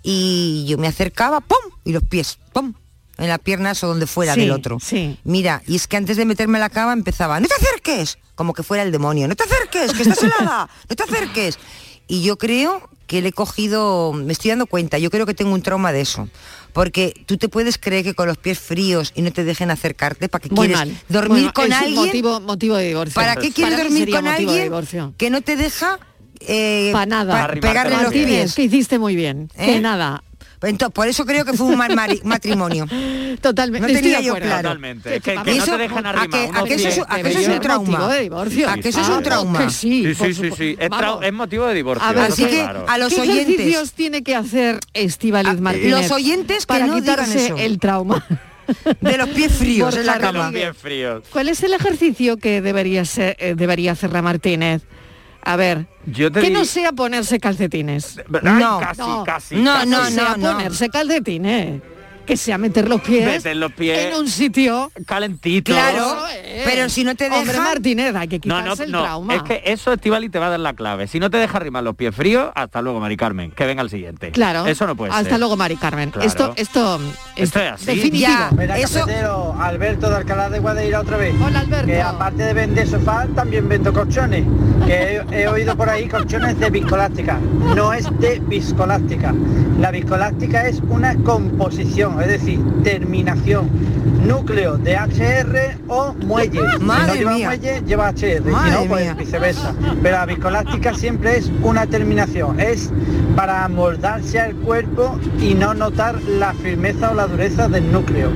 [0.02, 1.58] Y yo me acercaba, ¡pum!
[1.84, 2.72] Y los pies, ¡pum!
[3.18, 4.78] En las piernas o donde fuera Sí, del otro.
[4.80, 5.18] sí.
[5.24, 8.18] Mira, y es que antes de meterme en la cama empezaba, ¡no te acerques!
[8.36, 9.92] Como que fuera el demonio, ¡no te acerques!
[9.92, 10.70] ¡Que estás helada!
[10.88, 11.58] ¡No te acerques!
[12.08, 15.52] Y yo creo que le he cogido, me estoy dando cuenta, yo creo que tengo
[15.54, 16.28] un trauma de eso.
[16.72, 20.28] Porque tú te puedes creer que con los pies fríos y no te dejen acercarte,
[20.28, 20.96] ¿para qué Muy quieres mal.
[21.08, 21.94] dormir Bueno, con alguien?
[22.06, 23.14] Motivo, motivo de divorcio.
[23.14, 24.72] ¿Para qué quieres Para dormir con alguien
[25.16, 25.98] que no te deja
[26.40, 27.48] eh, Pa' nada.
[27.48, 28.54] pa- pegarle los pies?
[28.54, 29.50] que hiciste muy bien.
[29.56, 29.66] ¿Eh?
[29.66, 30.22] Que nada.
[30.62, 32.86] Entonces, por eso creo que fue un mal mari- matrimonio.
[33.40, 33.80] Totalmente.
[33.80, 34.48] No Estoy tenía de yo acuerdo.
[34.48, 34.62] claro.
[34.70, 35.10] Totalmente.
[35.10, 36.74] Que Que, para que mí no eso- te dejan ¿a arrimar que- unos a que
[36.74, 37.90] eso es- a que Debería eso es un trauma?
[37.90, 38.68] motivo de divorcio.
[38.70, 39.58] ¿A que eso es un trauma?
[39.58, 40.76] que sí, Sí, sí, sí.
[40.78, 42.06] Es, motivo de divorcio.
[42.06, 42.84] A ver, eso Así que claro.
[42.88, 45.90] a los ¿Qué oyentes- ejercicios tiene que hacer Estivaliz Martínez?
[45.90, 47.56] los oyentes que para no digan quitarse eso.
[47.56, 48.24] el trauma.
[49.00, 50.52] De los pies fríos en la Borja De los cama.
[50.52, 51.22] pies fríos.
[51.30, 54.82] ¿Cuál es el ejercicio que debería, ser, eh, debería hacer la Martínez?
[55.42, 58.18] A ver, Yo te que di- no sea ponerse calcetines.
[58.18, 58.80] Ay, No.
[58.80, 59.24] casi, No.
[59.24, 59.56] casi.
[59.56, 59.88] No, casi.
[59.88, 60.52] no, sea no, no.
[60.52, 61.80] ponerse calcetines.
[62.28, 65.72] Que sea meter los pies, Meter los pies en un sitio calentito.
[65.72, 67.64] Claro, Eh, pero si no te Hombre dejan...
[67.64, 69.02] Martínez, hay que No, quitarse no, el no.
[69.02, 69.34] trauma.
[69.34, 71.06] Es que eso Estivali te va a dar la clave.
[71.08, 73.50] Si no te deja arrimar los pies fríos, hasta luego, Mari Carmen.
[73.52, 74.30] Que venga el siguiente.
[74.30, 74.66] Claro.
[74.66, 75.38] Eso no puede Hasta ser.
[75.38, 76.10] luego, Mari Carmen.
[76.10, 76.26] Claro.
[76.28, 77.00] Esto, esto,
[77.36, 77.86] Esto es así.
[77.86, 78.20] definitivo.
[78.28, 81.34] Ya, Mira, Eso- cafetero, Alberto de Alcalá de Guadaira otra vez.
[81.40, 81.86] Hola, Alberto.
[81.86, 84.44] Que aparte de vender sofá, también vendo colchones.
[84.86, 87.38] Que he, he oído por ahí colchones de viscolástica.
[87.74, 89.34] No es de viscolástica.
[89.80, 93.68] La viscolástica es una composición, es decir, terminación.
[94.26, 96.50] Núcleo de HR o muelle.
[96.58, 97.46] si no Madre lleva mía.
[97.48, 98.42] muelle, lleva HR.
[98.44, 99.14] si Madre no, pues mía.
[99.14, 99.74] viceversa.
[100.02, 102.58] Pero la viscolástica siempre es una terminación.
[102.60, 102.90] Es
[103.36, 108.30] para amoldarse al cuerpo y no notar la firmeza o la dureza del núcleo.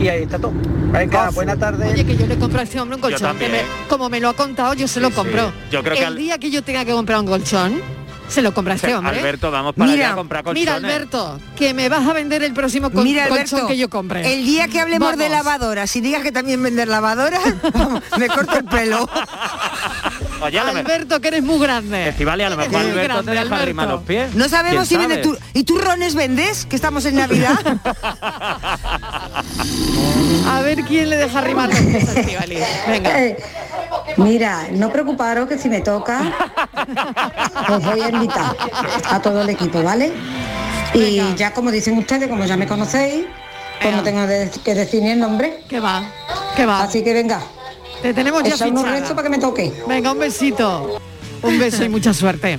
[0.00, 0.52] Y ahí está todo.
[0.92, 1.90] Venga, buena tarde.
[1.92, 3.18] Oye, que yo le compro a este hombre un colchón.
[3.36, 3.52] que también.
[3.52, 5.48] me- como me lo ha contado, yo se lo compro.
[5.48, 5.52] sí.
[5.72, 7.74] Yo creo que el al- día que yo tenga que comprar un colchón,
[8.28, 9.18] se lo compra este hombre.
[9.18, 10.60] Alberto, vamos para Mira, allá a comprar colchones.
[10.62, 13.88] Mira, Alberto, que me vas a vender el próximo col- Mira, colchón Alberto, que yo
[13.90, 14.32] compre.
[14.34, 17.40] el día que hablemos de lavadoras, si digas que también vender lavadoras,
[18.18, 19.08] me corto el pelo.
[20.40, 22.08] Oye, Alberto, que eres muy grande.
[22.10, 23.62] Estivali, a lo mejor Alberto te grande, deja Alberto.
[23.62, 24.34] arrimar los pies.
[24.34, 25.36] No sabemos si ¿Quién vende sabe?
[25.36, 25.44] tú.
[25.54, 26.64] ¿Y tú rones vendes?
[26.66, 27.58] Que estamos en Navidad.
[30.46, 32.08] A ver quién le deja arrimar los pies.
[32.86, 33.10] Venga.
[34.16, 36.32] Mira, no preocuparos que si me toca,
[37.70, 38.56] os voy a invitar
[39.10, 40.12] a todo el equipo, ¿vale?
[40.94, 43.26] Y ya como dicen ustedes, como ya me conocéis,
[43.80, 45.62] pues no tengo de- que decir ni el nombre.
[45.68, 46.02] ¿Qué va?
[46.56, 46.82] ¿Qué va?
[46.82, 47.40] Así que venga.
[48.02, 48.98] Te tenemos ya Echa unos fichada.
[48.98, 49.72] restos para que me toque.
[49.86, 51.00] Venga, un besito.
[51.42, 52.58] Un beso y mucha suerte.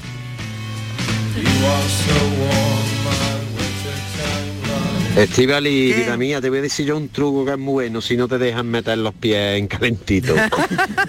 [5.23, 8.15] Estivali, vida mía, te voy a decir yo un truco que es muy bueno si
[8.15, 10.33] no te dejan meter los pies en calentito.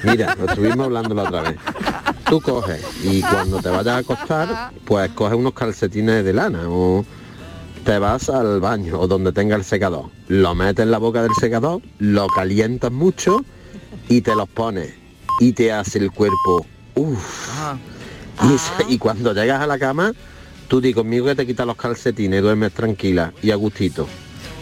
[0.03, 1.57] Mira, lo estuvimos hablando la otra vez.
[2.29, 7.05] Tú coges y cuando te vayas a acostar, pues coges unos calcetines de lana o
[7.85, 10.07] te vas al baño o donde tenga el secador.
[10.27, 13.45] Lo metes en la boca del secador, lo calientas mucho
[14.09, 14.93] y te los pones.
[15.39, 17.49] Y te hace el cuerpo, uff.
[18.43, 20.13] Y, se- y cuando llegas a la cama,
[20.71, 24.07] tú di conmigo que te quitas los calcetines, duermes tranquila y a gustito.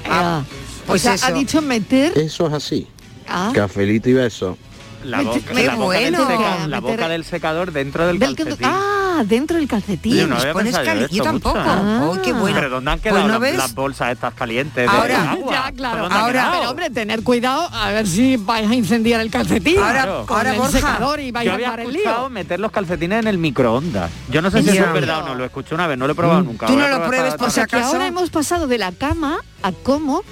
[0.09, 0.43] Ah,
[0.87, 1.27] pues o sea, eso.
[1.27, 2.17] ha dicho meter.
[2.17, 2.87] Eso es así.
[3.29, 4.57] Ah, Cafelito y beso.
[5.05, 6.27] La boca, qué la boca del, bueno.
[6.27, 8.67] seca- la Meter- boca del secador dentro del, del que- calcetín.
[8.69, 10.17] ah, dentro del calcetín.
[10.17, 12.13] Yo no había Pones yo cali- esto yo mucho, tampoco.
[12.15, 12.57] Ay, qué bueno.
[12.57, 13.57] Pero ¿dónde han Pues quedado no las, ves.
[13.57, 15.53] las bolsas estas calientes de Ahora- agua?
[15.53, 16.09] Ya, ¿Pero claro.
[16.11, 16.51] Ahora-?
[16.53, 19.79] Pero hombre, tener cuidado a ver si vais a incendiar el calcetín.
[19.79, 20.27] Ahora- Claro.
[20.27, 22.31] con ahora, el Borja, secador y vais Yo a había armar el lío.
[22.31, 24.11] meter los calcetines en el microondas.
[24.29, 26.07] Yo no sé si ¿En eso es verdad o no, lo escuché una vez, no
[26.07, 26.67] lo he probado nunca.
[26.67, 27.87] Tú no a lo pruebes por si acaso.
[27.89, 30.23] ahora hemos pasado de la cama a cómo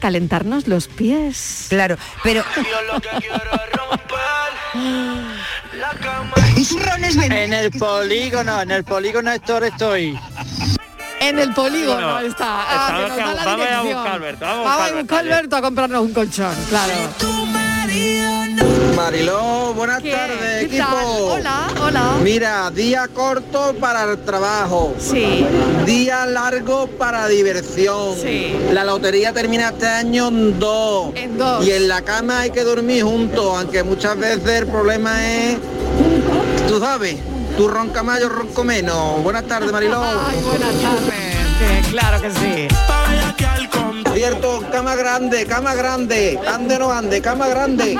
[0.00, 1.66] calentarnos los pies.
[1.68, 2.44] Claro, pero...
[6.56, 7.38] ¿Y tú rones vendes?
[7.38, 10.18] En el polígono, en el polígono Héctor estoy.
[11.20, 12.62] En el polígono Bueno, está.
[12.62, 14.94] está Ah, que nos que da la vamos a buscar Alberto, vamos a Vamos a
[14.94, 15.18] buscar.
[15.18, 16.92] Alberto a comprarnos un colchón, claro.
[18.96, 20.10] Mariló, buenas ¿Qué?
[20.12, 20.88] tardes, ¿Qué tal?
[20.92, 21.32] equipo.
[21.34, 22.12] Hola, hola.
[22.22, 24.94] Mira, día corto para el trabajo.
[24.98, 25.46] Sí.
[25.86, 28.16] Día largo para diversión.
[28.20, 28.54] Sí.
[28.72, 31.12] La lotería termina este año en dos.
[31.14, 31.64] En dos.
[31.66, 35.58] Y en la cama hay que dormir juntos, aunque muchas veces el problema es,
[36.68, 37.16] tú sabes,
[37.56, 39.22] tú ronca más, yo ronco menos.
[39.22, 40.02] Buenas tardes, Mariló.
[40.02, 41.86] Ay, buenas tardes.
[41.90, 42.68] Claro que sí.
[44.18, 46.36] Cama grande, cama grande.
[46.44, 47.94] Ande no ande, cama grande.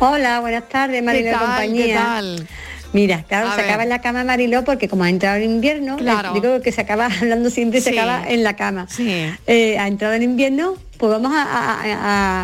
[0.00, 1.46] Hola, buenas tardes, Mariló ¿Qué y tal?
[1.46, 1.86] compañía.
[1.86, 2.48] ¿Qué tal?
[2.92, 3.66] Mira, claro, A se ver.
[3.66, 6.32] acaba en la cama Mariló porque como ha entrado el invierno, Claro.
[6.32, 7.98] digo que se acaba hablando siempre, se Sí.
[7.98, 8.86] acaba en la cama.
[8.88, 9.26] Sí.
[9.46, 11.82] Eh, ha entrado el invierno, pues vamos a, a-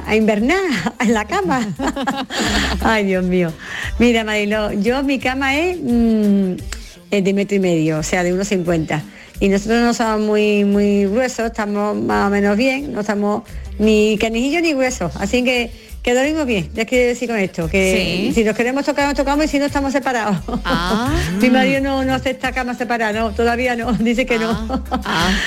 [0.02, 0.58] a- a invernar
[1.00, 1.66] en la cama.
[2.82, 3.52] Ay, Dios mío.
[3.98, 6.84] Mira, Mariló, yo mi cama es mm, es
[7.22, 9.03] de metro y medio, o sea, de 1,50.
[9.40, 13.42] Y nosotros no somos muy, muy gruesos, estamos más o menos bien, no estamos
[13.79, 15.14] ni canijillos ni gruesos.
[15.16, 15.70] Así que
[16.05, 18.35] que bien, ya quiero decir con esto, que Sí.
[18.35, 20.37] si nos queremos tocar, nos tocamos y si no estamos separados.
[20.64, 21.11] Ah.
[21.40, 24.83] Mi marido no, no acepta cama separada, no, todavía no, dice que no.
[24.90, 25.31] Ah.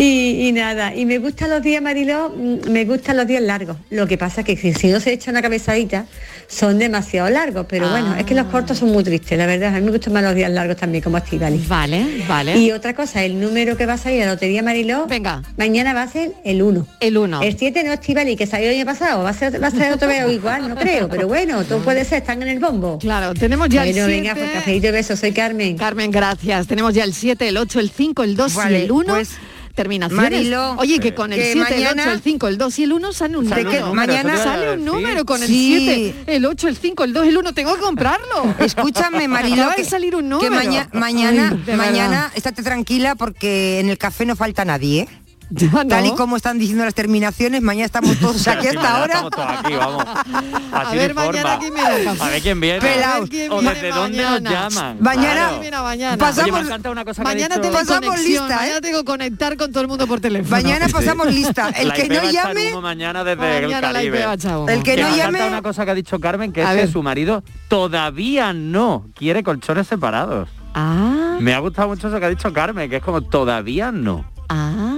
[0.00, 3.76] Y, y nada, y me gustan los días, Mariló, mm, me gustan los días largos.
[3.90, 6.06] Lo que pasa es que si, si no se echa una cabezadita,
[6.46, 9.74] son demasiado largos, pero bueno, es que los cortos son muy tristes, la verdad.
[9.74, 11.64] A mí me gustan más los días largos también, como Estivali.
[11.66, 12.56] Vale, vale.
[12.58, 15.42] Y otra cosa, el número que va a salir a la Lotería Mariló, Venga.
[15.56, 16.86] mañana va a ser el 1.
[17.00, 17.42] El 1.
[17.42, 19.92] El 7 no Estivali, que salió el año pasado, va a ser, va a ser
[19.98, 22.98] otra vez o igual, no creo, pero bueno, todo puede ser, están en el bombo.
[22.98, 24.40] Claro, tenemos ya Bueno, el venga, 7.
[24.40, 25.76] pues cafelito y besos, soy Carmen.
[25.76, 26.66] Carmen, gracias.
[26.66, 29.14] Tenemos ya el 7, el 8, el 5, el 2 Vale, y el 1.
[29.14, 29.30] pues-
[29.74, 30.32] terminaciones.
[30.32, 32.82] Mariló, Oye, que con el que 7, el mañana- 8, el 5, el 2 y
[32.82, 33.62] el 1 sale un número.
[33.70, 36.12] número, Mañana- te sale un número con el Sí.
[36.16, 37.52] 7, el 8, el 5, el 2, el 1.
[37.54, 38.54] Tengo que comprarlo.
[38.58, 40.50] Escúchame, Mariló, Acaba que, de salir un número.
[40.50, 42.32] que maña- mañana, Ay, mañana, verdad.
[42.34, 45.08] estate tranquila porque en el café no falta nadie, ¿eh?
[45.50, 45.86] No.
[45.88, 49.14] Tal y como están diciendo las terminaciones, mañana estamos todos aquí hasta ahora.
[49.14, 50.04] Estamos todos aquí, vamos.
[50.72, 52.08] Así ver, de mañana quién viene.
[52.20, 52.80] A ver quién viene.
[52.80, 53.30] Pelaos.
[53.30, 54.50] ¿Quién O viene desde dónde nos mañana?
[54.68, 54.96] llaman.
[55.00, 55.82] Mañana- Claro.
[55.82, 55.82] Mañana.
[55.88, 58.60] Oye, me Pasamos- una cosa Mañana dicho- tengo Pasamos conexión, lista, ¿eh?
[58.60, 60.50] mañana tengo que conectar con todo el mundo por teléfono.
[60.50, 60.92] Mañana Sí.
[60.92, 61.68] pasamos lista.
[61.70, 64.24] El La que IP no a llame, mañana desde Mañana el Caribe.
[64.24, 64.32] a.
[64.68, 66.76] El que Que no me llame- una cosa que ha dicho Carmen, que A es
[66.76, 66.86] ver.
[66.86, 70.48] que su marido todavía no quiere colchones separados.
[70.74, 74.24] Ah, Me ha gustado mucho eso que ha dicho Carmen, que es como todavía no.
[74.48, 74.96] ah.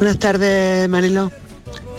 [0.00, 1.30] Buenas tardes, Marilo.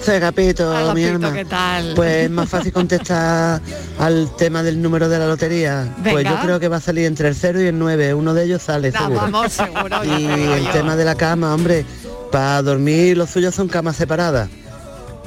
[0.04, 1.34] Soy Agapito, mi Agapito, alma.
[1.34, 1.94] ¿qué tal?
[1.96, 3.62] Pues es más fácil contestar
[4.00, 5.88] al tema del número de la lotería.
[6.02, 8.16] Pues yo creo que va a salir entre el 0 y el 9.
[8.16, 9.18] Uno de ellos sale, seguro.
[9.18, 10.04] vamos, seguro.
[10.04, 10.72] Y el yo.
[10.72, 11.86] tema de la cama, hombre,
[12.32, 14.50] para dormir los suyos son camas separadas.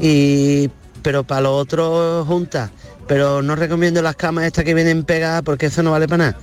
[0.00, 0.68] Y
[1.00, 2.70] pero para lo otro juntas.
[3.06, 6.38] Pero no recomiendo las camas estas que vienen pegadas porque eso no vale para nada.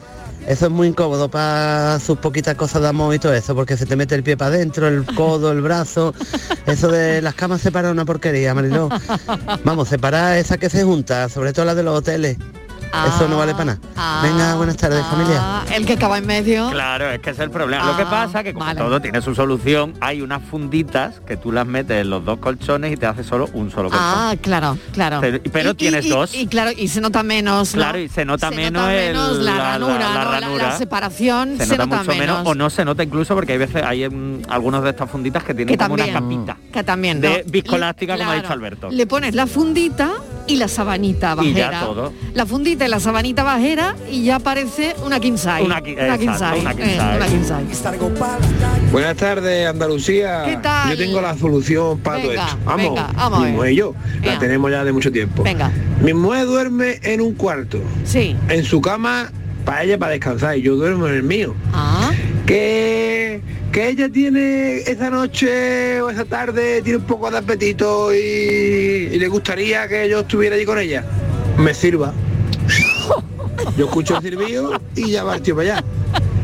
[0.48, 3.86] Eso es muy incómodo para sus poquitas cosas de amor y todo eso, porque se
[3.86, 6.14] te mete el pie para adentro, el codo, el brazo.
[6.66, 8.90] Eso de las camas separadas es una porquería, Mariló.
[9.64, 12.38] Vamos, separar esa que se junta, sobre todo la de los hoteles.
[13.08, 14.22] Eso no vale para nada.
[14.22, 15.38] Venga, buenas tardes, familia.
[15.40, 16.70] Ah, el que acaba en medio.
[16.72, 17.86] Claro, es que ese es el problema.
[17.86, 18.80] Lo que Ah, pasa que como vale.
[18.80, 22.92] todo tiene su solución, hay unas funditas que tú las metes en los dos colchones
[22.94, 24.00] y te hace solo un solo colchón.
[24.08, 25.20] Ah, claro, claro.
[25.22, 26.36] Pero- pero tienes y- dos.
[26.36, 27.74] Y claro, y se nota menos.
[27.76, 27.82] ¿no?
[27.82, 30.68] Claro, y se nota Se menos, nota el- menos la, ranura, la ranura.
[30.70, 32.20] La, separación se, se, nota, mucho menos.
[32.40, 32.42] menos.
[32.48, 35.54] o no se nota incluso porque hay veces hay mm, algunos de estas funditas que
[35.54, 36.16] tienen Que como también.
[36.18, 37.22] una capita Que también.
[37.22, 37.52] de ¿no?
[37.52, 38.90] viscoelástica como ha dicho Alberto.
[38.92, 40.12] Le pones la fundita
[40.48, 41.72] y la sabanita Y bajera.
[41.72, 42.14] ya todo.
[42.34, 45.62] La fundita y la sabanita bajera y ya parece una size.
[45.64, 46.62] Una qui- una eh, size.
[46.62, 48.92] una king size.
[48.92, 50.44] Buenas tardes, Andalucía.
[50.46, 50.90] ¿Qué tal?
[50.92, 52.58] Yo tengo la solución para todo Venga, esto.
[52.66, 54.34] Vamos, venga, vamos a mi mujer y yo Venga.
[54.34, 55.44] la tenemos ya de mucho tiempo.
[55.44, 55.72] Venga.
[56.02, 57.80] Mi mujer duerme en un cuarto.
[58.04, 58.36] Sí.
[58.50, 59.32] En su cama
[59.66, 61.54] para ella para descansar y yo duermo en el mío.
[61.74, 62.12] Ah.
[62.46, 68.18] Que, que ella tiene esa noche o esa tarde tiene un poco de apetito y,
[68.18, 71.06] y le gustaría que yo estuviera allí con ella.
[71.58, 72.14] Me sirva.
[73.78, 75.84] Yo escucho el sirvido y ya va el tío para allá.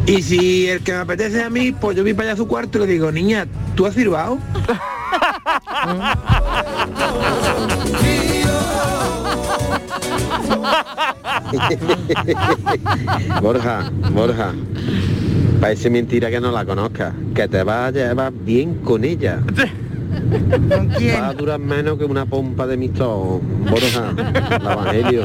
[0.05, 2.47] Y si el que me apetece a mí, pues yo voy para allá a su
[2.47, 4.39] cuarto y le digo, niña, ¿tú has sirvado?
[13.41, 14.53] Borja, Borja,
[15.59, 19.41] parece mentira que no la conozcas, que te vas a llevar bien con ella.
[20.07, 24.13] Va a durar menos que una pompa de mistón, Borja,
[24.55, 25.23] el Evangelio.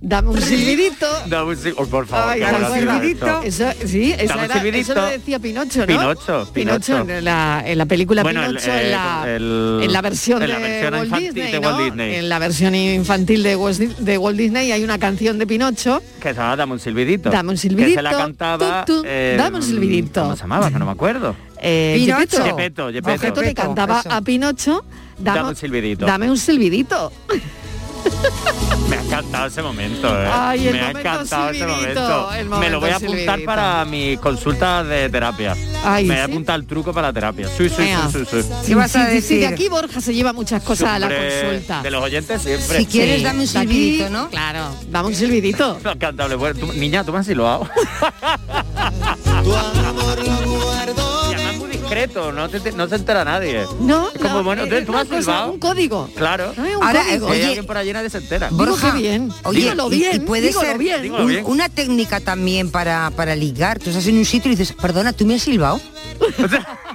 [0.00, 1.06] Dame un silbidito.
[1.28, 2.30] Dame un sil- oh, por favor.
[2.32, 3.42] Ay, dame un silbidito.
[3.42, 4.92] Eso, sí, esa era- silbidito.
[4.92, 5.86] eso lo decía Pinocho, ¿no?
[5.86, 6.98] Pinocho, Pinocho.
[7.08, 10.42] en, la, en la película Bueno, el- Pinocho, eh, en, la, el- en la versión
[10.42, 11.68] en la de, versión Walt infantil Disney, de ¿no?
[11.68, 12.14] Walt Disney.
[12.14, 16.00] En la versión infantil de Walt, de Walt Disney hay una canción de Pinocho.
[16.20, 17.30] Que se llama Dame un silbidito.
[17.30, 18.84] Dame un Que se silbidito, la cantaba...
[18.86, 20.22] tu, tu, eh, dame un silbidito.
[20.22, 20.70] ¿Cómo se llamaba?
[20.70, 21.34] Que no me acuerdo.
[21.60, 22.44] Eh, Pinocho.
[22.44, 22.88] Gepetto.
[22.92, 23.18] Gepetto.
[23.18, 24.12] Gepetto le cantaba Eso.
[24.12, 24.84] a Pinocho.
[25.18, 26.06] Dame, Dame un silbidito.
[26.06, 27.12] Dame un silbidito.
[28.88, 30.28] Me ha encantado ese momento, ¿eh?
[30.32, 32.32] Ay, el Me ha momento encantado ese momento.
[32.32, 33.44] el Me lo voy a momento apuntar silbidito.
[33.46, 35.56] para mis consultas de terapia.
[35.84, 36.30] Ay, Me voy a ¿sí?
[36.32, 37.48] apuntar el truco para la terapia.
[37.48, 38.42] Sí, sí, sí, sí, sí.
[38.64, 41.82] Sí, sí, sí, sí, de aquí Borja se lleva muchas cosas a la consulta.
[41.82, 42.78] De los oyentes siempre.
[42.78, 43.58] Si quieres, dame un Sí.
[43.58, 44.30] silbidito, ¿no?
[44.30, 45.78] Claro, dame un silbidito.
[45.82, 46.38] Me ha encantado.
[46.38, 47.68] Bueno, tú- niña, tú me has silbado.
[51.90, 53.64] Y no, te- no se entera nadie.
[53.80, 55.52] No, Es como, no, bueno, tú has cosa, silbado.
[55.52, 56.08] un código.
[56.14, 56.52] Claro.
[56.56, 57.26] No, es un Ahora, código.
[57.28, 58.48] Oye, alguien por allí nadie se entera.
[58.50, 59.32] Borja, bien.
[59.44, 61.12] Oye, Dígalo y- y, bien, puede dígalo ser bien.
[61.12, 61.44] Un- bien.
[61.46, 63.78] una técnica también para, para ligar.
[63.78, 65.80] Tú estás en un sitio y dices, perdona, ¿tú me has silbado?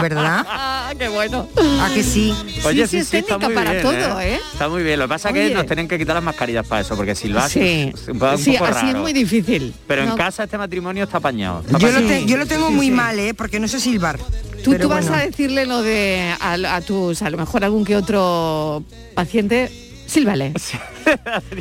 [0.00, 0.44] ¿Verdad?
[0.48, 1.48] Ah, qué bueno.
[1.80, 2.34] ¿A que sí?
[2.66, 4.40] Oye, sí, sí, es sí, está técnica muy para bien, todo, ¿eh?
[4.52, 4.98] Está muy bien.
[4.98, 7.28] Lo que pasa es que nos tienen que quitar las mascarillas para eso, porque Sí,
[7.32, 9.74] un, poco- un sí poco así es muy difícil.
[9.86, 10.12] Pero No.
[10.12, 11.60] en casa este matrimonio está apañado.
[11.66, 12.20] está Yo lo, apañado.
[12.20, 12.92] te- yo lo tengo sí, muy sí.
[12.92, 13.34] mal, ¿eh?
[13.34, 14.18] Porque no sé silbar.
[14.62, 17.96] Tú, tú vas a decirle lo de a, a tus, a lo mejor algún que
[17.96, 18.82] otro
[19.14, 19.70] paciente,
[20.06, 20.52] sílvale.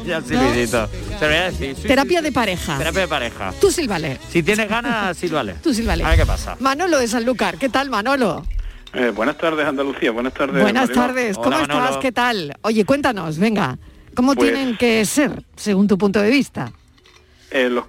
[0.05, 0.87] Ya, silbidito.
[0.87, 1.75] Se lo voy a decir.
[1.75, 2.33] sí, Terapia sí, de sí.
[2.33, 2.77] pareja.
[2.77, 3.53] Terapia de pareja.
[3.59, 4.19] Tú sílvale.
[4.29, 5.53] Si tienes ganas, sílvale.
[5.61, 6.03] Tú sílvale.
[6.03, 6.55] A ver qué pasa.
[6.59, 8.45] Manolo de Sanlúcar, ¿qué tal Manolo?
[8.93, 10.11] Eh, buenas tardes, Andalucía.
[10.11, 10.61] Buenas tardes.
[10.61, 11.77] Buenas tardes, ¿cómo Hola, estás?
[11.77, 11.99] Manolo.
[11.99, 12.55] ¿Qué tal?
[12.61, 13.77] Oye, cuéntanos, venga,
[14.15, 16.71] ¿cómo Pues- tienen que ser, según tu punto de vista?
[17.55, 17.85] Eh, los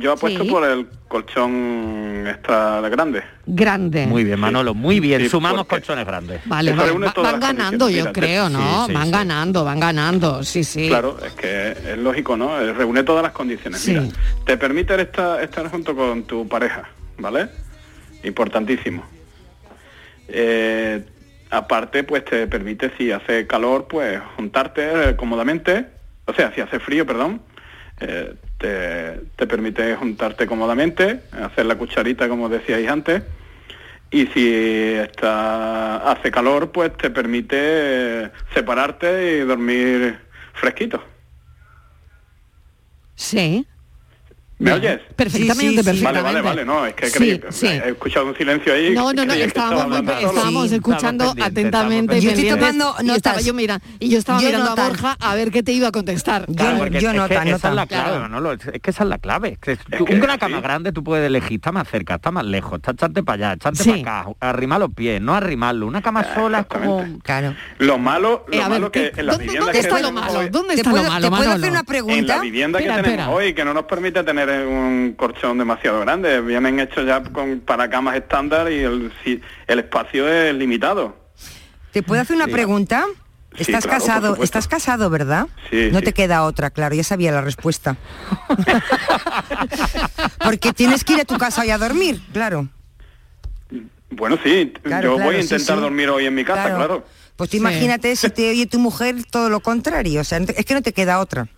[0.00, 0.50] yo apuesto Sí.
[0.50, 3.22] por el colchón extra grande.
[3.46, 4.06] Grande.
[4.06, 5.22] Muy bien, Manolo, muy bien.
[5.22, 6.42] Sí, Sumamos porque- colchones grandes.
[6.44, 6.84] Vale, va-
[7.22, 8.58] van ganando, yo creo, ¿no?
[8.84, 9.10] sí, sí, van sí.
[9.12, 10.88] ganando, van ganando, sí, sí.
[10.88, 12.60] Claro, es que es lógico, ¿no?
[12.60, 13.80] Eh, Reúne todas las condiciones.
[13.80, 13.92] Sí.
[13.92, 14.12] Mira,
[14.44, 16.82] te permite estar, estar junto con tu pareja,
[17.16, 17.48] ¿vale?
[18.24, 19.04] Importantísimo.
[20.28, 21.02] Eh,
[21.50, 25.86] aparte, pues te permite, si hace calor, pues juntarte cómodamente.
[26.26, 27.40] O sea, si hace frío, perdón,
[28.00, 33.22] eh, te, te permite juntarte cómodamente, hacer la cucharita, como decíais antes.
[34.10, 40.18] Y si está, hace calor, pues te permite eh, separarte y dormir
[40.54, 41.02] fresquito.
[43.14, 43.66] Sí.
[44.60, 45.00] ¿Me oyes?
[45.14, 46.04] Perfectamente, perfectamente.
[46.04, 47.66] Vale, vale, vale, no, es que Sí, creí- sí.
[47.68, 48.90] he escuchado un silencio ahí.
[48.90, 52.20] No, no, no, que estábamos, estábamos escuchando atentamente.
[52.20, 54.84] Yo estoy tomando y estaba yo mira, y yo estaba Yo mirando notas.
[54.84, 56.46] a Borja a ver qué te iba a contestar.
[56.54, 57.68] Claro, porque yo es nota, que esa nota.
[57.68, 58.20] es la clave, Claro.
[58.20, 59.48] Manolo, es es que esa es la clave.
[59.52, 60.62] es que tú- que una cama sí.
[60.62, 63.82] grande tú puedes elegir, está más cerca, está más lejos, está echarte para allá, echarte
[63.84, 63.90] Sí.
[64.02, 65.86] para acá, arrimar los pies, no arrimarlo.
[65.86, 67.06] Una cama sola es como...
[67.22, 67.54] Claro.
[67.78, 70.00] Lo malo, lo Eh, ver, malo ¿qué- que en las ¿dónde, viviendas dónde que está
[70.00, 70.48] lo malo?
[70.50, 72.36] ¿Dónde ¿Te está lo malo, te puedo hacer una en pregunta?
[72.36, 76.80] la vivienda que tenemos hoy, que no nos permite tener un colchón demasiado grande, vienen
[76.80, 81.16] hechos ya con, para camas estándar y el, si- el espacio es limitado.
[81.92, 82.52] ¿Te puedo hacer una Sí.
[82.52, 83.04] pregunta?
[83.56, 85.46] Sí, Estás claro, casado, estás casado, ¿verdad?
[85.70, 86.04] Sí, no sí.
[86.04, 87.96] te queda otra, claro, ya sabía la respuesta.
[90.44, 92.68] Porque tienes que ir a tu casa y a dormir, claro.
[94.10, 95.82] Bueno, sí, Claro, yo claro, voy a intentar sí.
[95.82, 97.04] dormir hoy en mi casa, claro.
[97.36, 97.60] Pues tú Sí.
[97.60, 100.92] imagínate si te oye tu mujer todo lo contrario, o sea, es que no te
[100.92, 101.48] queda otra.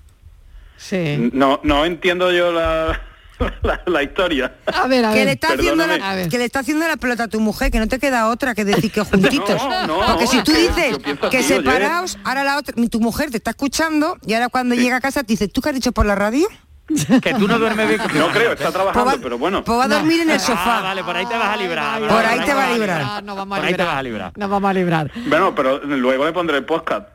[0.81, 1.31] Sí.
[1.35, 2.99] No, no entiendo yo la,
[3.63, 4.55] la, la historia.
[4.67, 6.29] A ver, a Que le, está haciendo la, A ver.
[6.31, 8.65] que le está haciendo la pelota a tu mujer, que no te queda otra que
[8.65, 9.63] decir que juntitos.
[9.63, 10.99] No, no, Porque si tú que dices
[11.31, 11.57] que así, oye.
[11.65, 15.23] separaos, ahora la otra, tu mujer te está escuchando y ahora cuando llega a casa
[15.23, 16.49] te dice, ¿tú qué has dicho por la radio?
[17.23, 19.63] Que tú no duermes bien No creo, está trabajando, Pues va- pero bueno.
[19.63, 20.79] Pues va a dormir en el sofá.
[20.79, 22.01] Ah, vale, por ahí te vas a librar.
[22.01, 23.23] Por ahí te va a librar.
[23.23, 24.33] No vamos a Por ahí te vas a librar.
[24.37, 25.13] No vamos a librar.
[25.29, 27.07] Bueno, pero luego le pondré el podcast.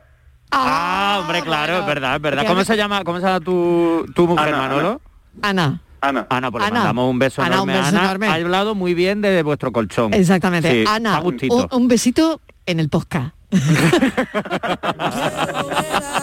[0.50, 1.80] Ah, hombre, claro, bueno.
[1.80, 2.46] es verdad, es verdad.
[2.46, 5.00] ¿Cómo se llama, cómo se llama tu, tu mujer, Ana, Manolo?
[5.42, 5.80] Ana.
[6.00, 6.26] Ana.
[6.30, 6.78] Ana, pues le Ana.
[6.78, 7.84] mandamos un beso Ana, un enorme.
[7.84, 8.28] beso Ana enorme.
[8.28, 10.14] ha hablado muy bien de vuestro colchón.
[10.14, 10.70] Exactamente.
[10.70, 11.36] Sí, Ana, un,
[11.70, 13.34] un besito en el podcast.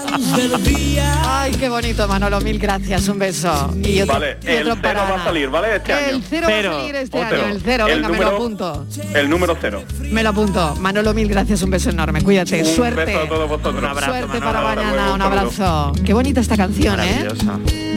[1.25, 3.73] Ay, qué bonito, Manolo, mil gracias, un beso.
[3.83, 5.75] Y otro- Vale, y el cero va a salir, ¿vale?
[5.77, 6.07] Este año.
[6.17, 6.69] El cero, Cero.
[6.71, 7.43] va a salir este O año, cero.
[7.49, 8.85] el cero, El venga, me lo número- apunto.
[9.13, 9.83] El número cero.
[10.11, 10.75] Me lo apunto.
[10.79, 12.21] Manolo, mil gracias, un beso enorme.
[12.21, 13.05] Cuídate, Un suerte.
[13.05, 13.75] beso a todos vosotros.
[13.75, 14.45] Un abrazo, Suerte Manolo.
[14.45, 15.91] para mañana, luego, un abrazo.
[16.05, 17.27] Qué bonita esta canción, ¿eh?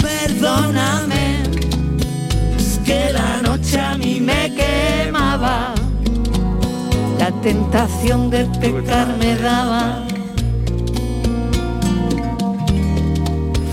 [0.01, 1.43] Perdóname,
[2.59, 5.75] es que la noche a mí me quemaba,
[7.19, 10.03] la tentación de pecar me daba.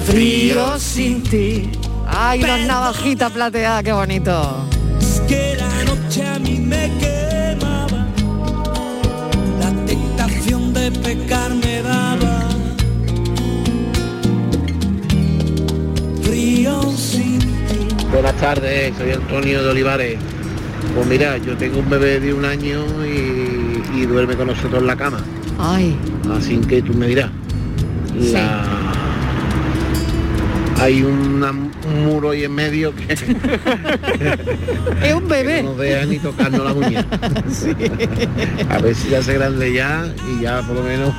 [0.06, 1.70] Frío sin ti,
[2.08, 4.68] Ay, una navajita plateada, qué bonito.
[5.00, 8.06] es que la noche a mí me quemaba,
[9.60, 12.50] la tentación de pecar me daba.
[16.22, 18.06] Frío sin ti.
[18.12, 20.18] Buenas tardes, soy Antonio de Olivares.
[20.94, 24.88] Pues mira, yo tengo un bebé de un año y, y duerme con nosotros en
[24.88, 25.20] la cama.
[25.58, 25.96] Ay,
[26.38, 27.32] Así que tú me dirás.
[28.32, 28.73] La-
[30.84, 33.24] Hay una- un muro ahí en medio que, es
[35.14, 35.64] un no bebé.
[35.64, 37.06] nos deja ni tocarnos la uña.
[38.70, 41.14] A ver si ya hace grande ya y ya por lo menos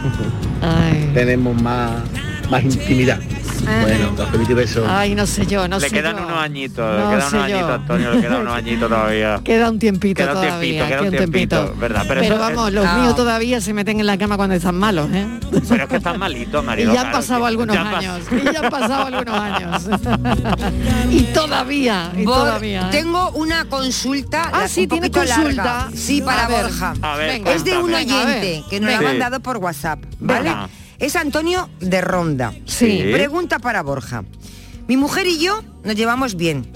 [0.61, 1.11] Ay.
[1.15, 2.03] tenemos más,
[2.51, 3.19] más intimidad.
[3.65, 4.85] Bueno, cafelito y besos.
[4.89, 6.25] Ay, no sé yo, no le sé quedan yo.
[6.27, 7.41] unos añitos, No le quedan unos yo.
[7.57, 9.41] añitos, Antonio, le quedan unos añitos todavía.
[9.45, 12.05] Queda un tiempito Queda un todavía, tiempito, queda un queda tiempito, ¿verdad?
[12.09, 12.99] Pero Pero, eso- vamos, los Ah.
[12.99, 15.27] míos todavía se meten en la cama cuando están malos, ¿eh?
[15.69, 16.93] Pero es que están malitos, Y marido.
[16.93, 18.21] ya han claro, pasado que- algunos ya años.
[18.31, 19.83] Y ya han pasado algunos años.
[21.11, 22.81] y todavía, y Bor- todavía.
[22.89, 22.93] ¿eh?
[22.93, 25.65] Tengo una consulta Ah, sí, un tiene consulta.
[25.65, 25.89] larga.
[25.95, 26.63] Sí, para A ver.
[26.63, 26.95] Borja.
[27.03, 27.53] A ver, Venga.
[27.53, 30.51] Es de un oyente que nos ha mandado por WhatsApp, ¿vale?
[31.05, 32.55] Es Antonio de Ronda.
[32.65, 33.03] Sí.
[33.13, 34.25] Pregunta para Borja.
[34.89, 36.67] Mi mujer y yo nos llevamos bien,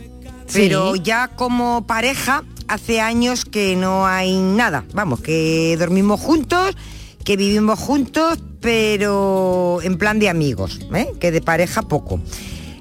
[0.52, 1.00] pero Sí.
[1.02, 4.84] ya como pareja hace años que no hay nada.
[4.92, 6.76] Vamos, que dormimos juntos,
[7.24, 11.08] que vivimos juntos, pero en plan de amigos, ¿eh?
[11.18, 12.20] que de pareja poco.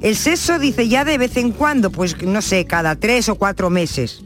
[0.02, 3.70] El sexo dice ya de vez en cuando, pues no sé, cada tres o cuatro
[3.70, 4.22] meses.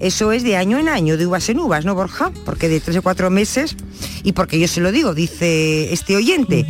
[0.00, 2.30] Eso es de año en año, de uvas en uvas, ¿no, Borja?
[2.44, 3.76] Porque de tres o cuatro meses,
[4.22, 6.66] y porque yo se lo digo, dice este oyente,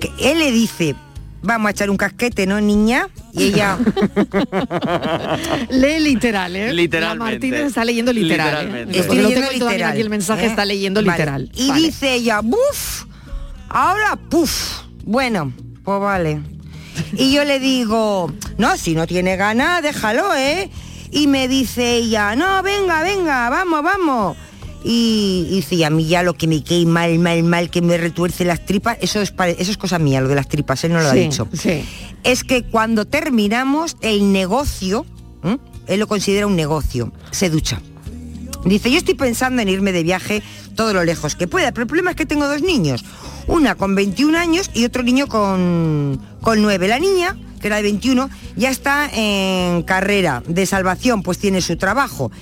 [0.00, 0.94] que él le dice,
[1.42, 3.08] vamos a echar un casquete, ¿no, niña?
[3.32, 3.78] Y ella,
[5.70, 6.72] Lee literal, ¿eh?
[6.72, 7.18] Literalmente.
[7.18, 8.48] La Martínez está leyendo literal.
[8.48, 8.50] ¿eh?
[8.62, 8.84] Literalmente.
[8.86, 10.48] Porque Estoy lo leyendo tengo todavía literal, aquí el mensaje ¿eh?
[10.48, 11.10] está leyendo Vale.
[11.12, 11.52] literal.
[11.54, 11.86] Y Vale.
[11.86, 13.04] dice ella, ¡buf!
[13.68, 14.80] Ahora, ¡puf!
[15.04, 15.52] Bueno,
[15.84, 16.40] pues vale.
[17.16, 20.70] Y yo le digo, No, si no tiene ganas, déjalo, ¿eh?
[21.10, 24.36] Y me dice ella, no, venga, venga, vamos, vamos.
[24.82, 27.98] Y, y y a mí ya lo que me quede mal, mal, mal, que me
[27.98, 30.92] retuerce las tripas, eso es, pare- eso es cosa mía, lo de las tripas, él
[30.92, 31.48] no lo Sí, ha dicho.
[32.24, 35.04] Es que cuando terminamos el negocio,
[35.86, 37.80] él lo considera un negocio, se ducha.
[38.64, 40.42] Dice, yo estoy pensando en irme de viaje
[40.76, 43.04] todo lo lejos que pueda, pero el problema es que tengo dos niños,
[43.48, 46.88] una con 21 años y otro niño con, con 9.
[46.88, 51.76] La niña, que era de 21, ya está en carrera de salvación, pues tiene su
[51.76, 52.32] trabajo.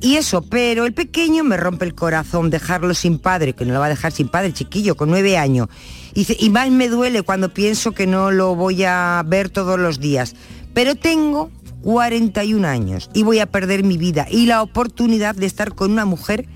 [0.00, 3.80] Y eso, pero el pequeño me rompe el corazón dejarlo sin padre, que no lo
[3.80, 5.68] va a dejar sin padre, chiquillo, con nueve años.
[6.14, 10.34] Y, más me duele cuando pienso que no lo voy a ver todos los días.
[10.72, 11.50] Pero tengo
[11.82, 16.04] 41 años y voy a perder mi vida y la oportunidad de estar con una
[16.04, 16.46] mujer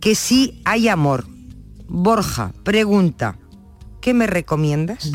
[0.00, 1.26] que sí hay amor.
[1.88, 3.36] Borja, pregunta,
[4.00, 5.10] ¿qué me recomiendas?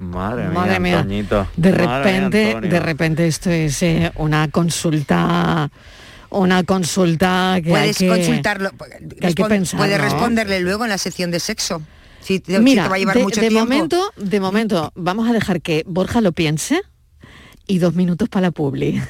[0.00, 0.98] Madre mía, Madre mía.
[1.00, 1.46] Antoñito.
[1.56, 5.70] De Madre mía, repente, de repente esto es eh, una consulta,
[6.30, 10.04] una consulta que hay Puedes que- consultarlo, que hay que respon- pensar, puedes ¿no?
[10.04, 11.82] responderle luego en la sección de sexo.
[12.22, 13.66] Si te, si Mira, te va a llevar de, mucho de tiempo.
[13.66, 16.80] momento, de momento, vamos a dejar que Borja lo piense
[17.66, 19.00] y dos minutos para la publi.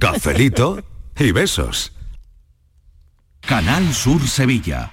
[0.00, 0.82] Cafelito
[1.18, 1.92] y besos.
[3.40, 4.92] Canal Sur Sevilla.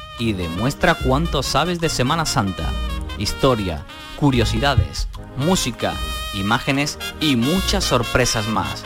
[0.21, 2.69] y demuestra cuánto sabes de Semana Santa.
[3.17, 3.83] Historia,
[4.17, 5.95] curiosidades, música,
[6.35, 8.83] imágenes y muchas sorpresas más.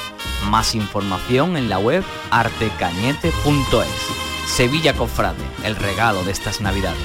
[0.50, 4.48] Más información en la web artecañete.es.
[4.48, 7.04] Sevilla Cofrade, el regalo de estas navidades.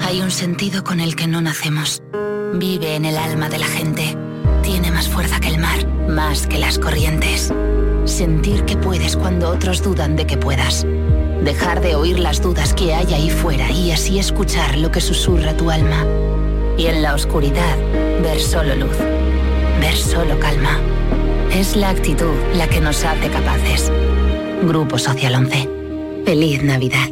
[0.00, 2.02] Hay un sentido con el que no nacemos.
[2.54, 4.16] Vive en el alma de la gente.
[4.62, 7.52] Tiene más fuerza que el mar, más que las corrientes.
[8.04, 10.86] Sentir que puedes cuando otros dudan de que puedas.
[11.42, 15.56] Dejar de oír las dudas que hay ahí fuera y así escuchar lo que susurra
[15.56, 16.04] tu alma.
[16.76, 17.76] Y en la oscuridad,
[18.22, 18.96] ver solo luz.
[19.80, 20.78] Ver solo calma.
[21.50, 23.90] Es la actitud la que nos hace capaces.
[24.62, 25.68] Grupo Social 11.
[26.26, 27.08] Feliz Navidad.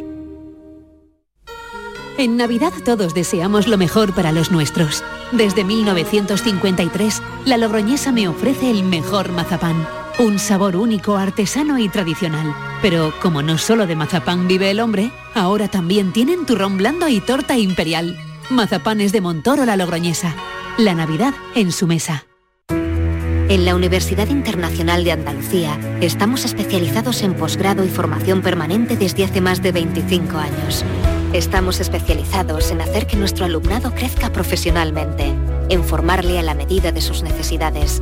[2.19, 5.03] En Navidad todos deseamos lo mejor para los nuestros.
[5.31, 10.02] Desde 1953, la Logroñesa me ofrece el mejor mazapán.
[10.19, 12.53] Un sabor único, artesano y tradicional.
[12.81, 17.19] Pero como no solo de mazapán vive el hombre, ahora también tienen turrón blando y
[17.19, 18.17] torta imperial.
[18.49, 20.35] Mazapanes de Montoro la Logroñesa.
[20.77, 22.25] La Navidad en su mesa.
[22.69, 29.41] En la Universidad Internacional de Andalucía estamos especializados en posgrado y formación permanente desde hace
[29.41, 30.85] más de 25 años.
[31.33, 35.33] Estamos especializados en hacer que nuestro alumnado crezca profesionalmente,
[35.69, 38.01] en formarle a la medida de sus necesidades.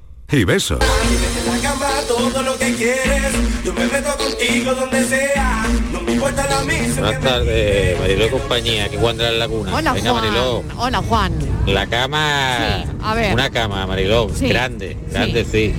[0.31, 0.79] y besos.
[0.79, 3.33] La cama todo lo que quieres,
[3.65, 7.01] yo me meto contigo donde sea, no me importa la misa.
[7.01, 9.75] Buenas tardes, Mariló y compañía, aquí Juan de la Laguna.
[9.75, 10.23] Hola Venga, Juan.
[10.23, 11.33] Mariló, Hola Juan.
[11.65, 13.33] la cama, Sí, a ver.
[13.33, 14.47] una cama, Mariló, Sí.
[14.47, 15.73] grande, grande sí.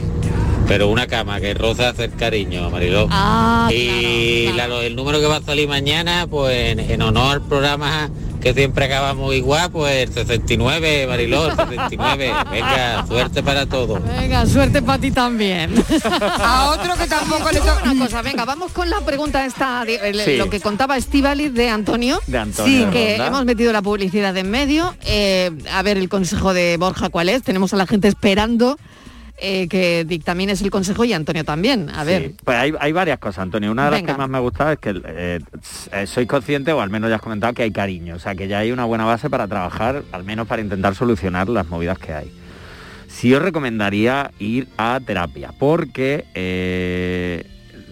[0.68, 3.08] Pero una cama que roza hacer cariño, Mariló.
[3.10, 7.42] Ah, y la- el número que va a salir mañana, pues en, en honor al
[7.42, 8.10] programa
[8.42, 12.32] que siempre acabamos igual, pues el 69, Mariló, el 69.
[12.50, 14.00] Venga, suerte para todos.
[14.18, 15.72] Venga, suerte para ti también.
[16.40, 18.22] A otro que tampoco le toca una cosa.
[18.22, 20.36] Venga, vamos con la pregunta esta, de- Sí.
[20.36, 22.20] lo que contaba Estivaliz de Antonio.
[22.26, 23.26] De Antonio que Ronda.
[23.28, 24.94] hemos metido la publicidad en medio.
[25.04, 27.42] Eh, a ver el consejo de Borja cuál es.
[27.42, 28.76] Tenemos a la gente esperando
[29.42, 31.90] eh, que dictamines el consejo y Antonio también.
[31.90, 32.22] A ver.
[32.22, 33.72] Sí, pues hay, hay varias cosas, Antonio.
[33.72, 35.40] Una de las que más me ha gustado es que eh,
[35.92, 38.14] eh, sois consciente, o al menos ya has comentado, que hay cariño.
[38.14, 41.48] O sea, que ya hay una buena base para trabajar, al menos para intentar solucionar
[41.48, 42.32] las movidas que hay.
[43.08, 47.44] Sí os recomendaría ir a terapia, porque eh,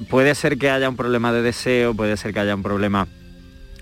[0.09, 3.09] puede ser que haya un problema de deseo, puede ser que haya un problema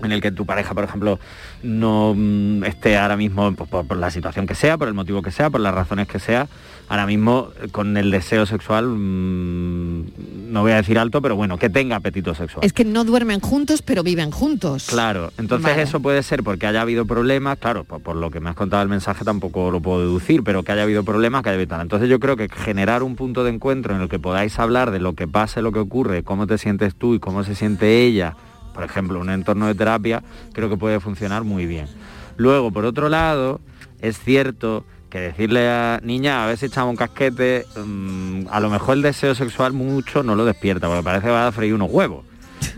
[0.03, 1.19] en el que tu pareja, por ejemplo,
[1.63, 5.23] no mm, esté ahora mismo pues, por, por la situación que sea, por el motivo
[5.23, 6.49] que sea, por las razones que sea,
[6.89, 11.59] ahora mismo eh, con el deseo sexual, mm, no voy a decir alto, pero bueno,
[11.59, 12.65] que tenga apetito sexual.
[12.65, 14.87] Es que no duermen juntos, pero viven juntos.
[14.89, 15.83] Claro, entonces Vale.
[15.83, 18.83] eso puede ser porque haya habido problemas, claro, por, por lo que me has contado
[18.83, 21.83] el mensaje tampoco lo puedo deducir, pero que haya habido problemas, que haya habido tal.
[21.83, 25.01] Entonces yo creo que generar un punto de encuentro en el que podáis hablar de
[25.01, 28.35] lo que pasa, lo que ocurre, cómo te sientes tú y cómo se siente ella,
[28.79, 30.23] por ejemplo, un entorno de terapia,
[30.53, 31.89] creo que puede funcionar muy bien.
[32.37, 33.61] Luego, por otro lado,
[34.01, 38.71] es cierto que decirle a niña, a ver si echamos un casquete, mm, a lo
[38.71, 41.91] mejor el deseo sexual mucho no lo despierta, porque parece que va a freír unos
[41.91, 42.25] huevos.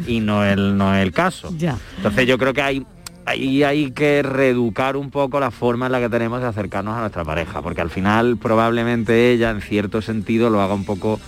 [0.06, 1.52] Y no es el, no es el caso.
[1.58, 1.76] Ya.
[1.98, 2.86] Entonces yo creo que hay,
[3.26, 7.24] hay que reeducar un poco la forma en la que tenemos de acercarnos a nuestra
[7.26, 11.20] pareja, porque al final probablemente ella en cierto sentido lo haga un poco,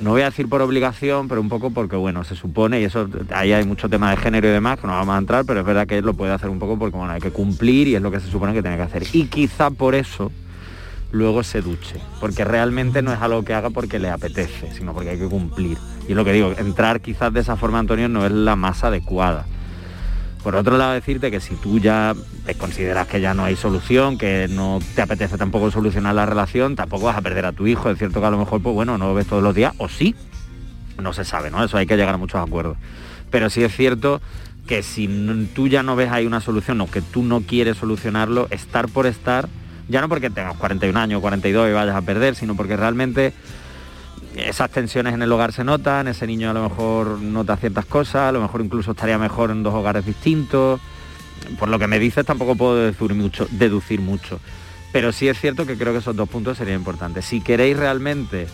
[0.00, 3.08] no voy a decir por obligación, pero un poco porque bueno, se supone, y eso
[3.34, 5.66] ahí hay mucho tema de género y demás, que no vamos a entrar, pero es
[5.66, 8.02] verdad que él lo puede hacer un poco porque bueno, hay que cumplir y es
[8.02, 9.04] lo que se supone que tiene que hacer.
[9.12, 10.30] Y quizá por eso
[11.12, 15.10] luego se duche, porque realmente no es algo que haga porque le apetece, sino porque
[15.10, 15.78] hay que cumplir.
[16.06, 18.84] Y es lo que digo, entrar quizás de esa forma, Antonio, no es la más
[18.84, 19.46] adecuada.
[20.42, 22.14] Por otro lado, decirte que si tú ya
[22.58, 27.06] consideras que ya no hay solución, que no te apetece tampoco solucionar la relación, tampoco
[27.06, 27.90] vas a perder a tu hijo.
[27.90, 29.88] Es cierto que a lo mejor, pues bueno, no lo ves todos los días, o
[29.88, 30.14] sí,
[31.02, 31.64] no se sabe, ¿no?
[31.64, 32.76] Eso hay que llegar a muchos acuerdos.
[33.30, 34.20] Pero sí es cierto
[34.68, 35.08] que si
[35.54, 39.06] tú ya no ves ahí una solución o que tú no quieres solucionarlo, estar por
[39.06, 39.48] estar,
[39.88, 43.32] ya no porque tengas 41 años, 42 y vayas a perder, sino porque realmente
[44.36, 48.28] esas tensiones en el hogar se notan, ese niño a lo mejor nota ciertas cosas,
[48.28, 50.80] a lo mejor incluso estaría mejor en dos hogares distintos.
[51.58, 54.40] Por lo que me dices tampoco puedo deducir mucho, deducir mucho.
[54.92, 57.24] Pero sí es cierto que creo que esos dos puntos serían importantes.
[57.24, 58.46] Si queréis realmente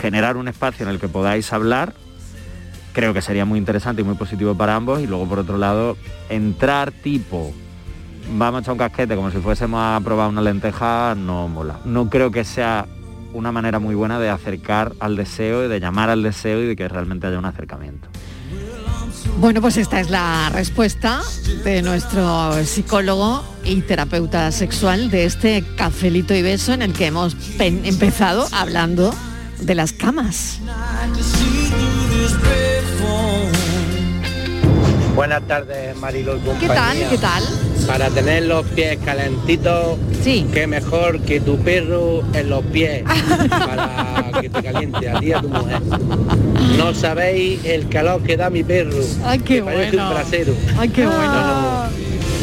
[0.00, 1.94] generar un espacio en el que podáis hablar,
[2.92, 5.00] creo que sería muy interesante y muy positivo para ambos.
[5.00, 5.96] Y luego por otro lado,
[6.28, 7.52] entrar tipo,
[8.36, 11.80] vamos a echar un casquete como si fuésemos a probar una lenteja, no mola.
[11.84, 12.86] No creo que sea
[13.32, 16.76] una manera muy buena de acercar al deseo y de llamar al deseo y de
[16.76, 18.08] que realmente haya un acercamiento.
[19.38, 21.20] Bueno, pues esta es la respuesta
[21.64, 27.36] de nuestro psicólogo y terapeuta sexual de este cafelito y beso en el que hemos
[27.58, 29.14] empezado hablando
[29.60, 30.60] de las camas.
[35.14, 36.96] Buenas tardes, Marilo ¿Qué tal?
[37.10, 37.42] ¿Qué tal?
[37.86, 40.46] Para tener los pies calentitos, sí.
[40.54, 43.02] qué mejor que tu perro en los pies
[43.50, 45.82] para que te caliente a ti y a tu mujer.
[46.78, 49.02] No sabéis el calor que da mi perro.
[49.24, 50.08] Ay, qué que parece bueno.
[50.08, 50.54] un brasero.
[50.78, 51.88] Ay, qué bueno.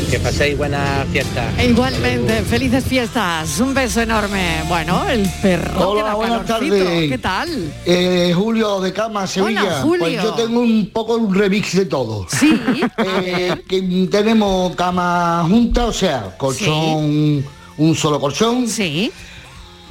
[0.10, 1.64] Que paséis buenas fiestas.
[1.64, 4.64] Igualmente, felices fiestas, un beso enorme.
[4.68, 7.10] Bueno, el perro que Hola, da buenas tardes.
[7.10, 7.72] ¿Qué tal?
[7.86, 9.82] Eh, Julio de Cama, Sevilla.
[9.84, 10.00] Julio.
[10.00, 12.26] Pues yo tengo un poco un remix de todo.
[12.28, 12.60] Sí.
[12.98, 17.46] Eh, que tenemos cama junta, o sea, colchón,
[17.78, 18.68] un solo colchón.
[18.68, 19.12] Sí.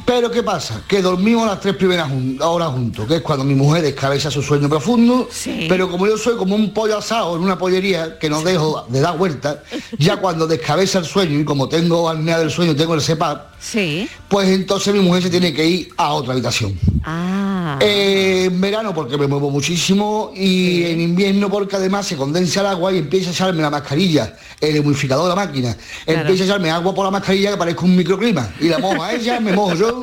[0.09, 0.81] Pero ¿qué pasa?
[0.89, 4.43] Que dormimos las tres primeras jun- horas juntos, que es cuando mi mujer descabeza su
[4.43, 5.29] sueño profundo.
[5.69, 9.01] Pero como yo soy como un pollo asado en una pollería que no dejo de
[9.01, 9.59] dar vueltas,
[9.99, 14.09] ya cuando descabeza el sueño y como tengo apnea del sueño, tengo el CEPAP, Sí.
[14.29, 16.79] pues entonces mi mujer se tiene que ir a otra habitación.
[17.05, 17.77] Ah.
[17.81, 22.67] Eh, en verano porque me muevo muchísimo y en invierno porque además se condensa el
[22.69, 26.21] agua y empieza a echarme la mascarilla, el humidificador de la máquina, Claro.
[26.23, 29.13] empieza a echarme agua por la mascarilla que parezca un microclima y la mojo a
[29.13, 29.98] ella, me mojo yo,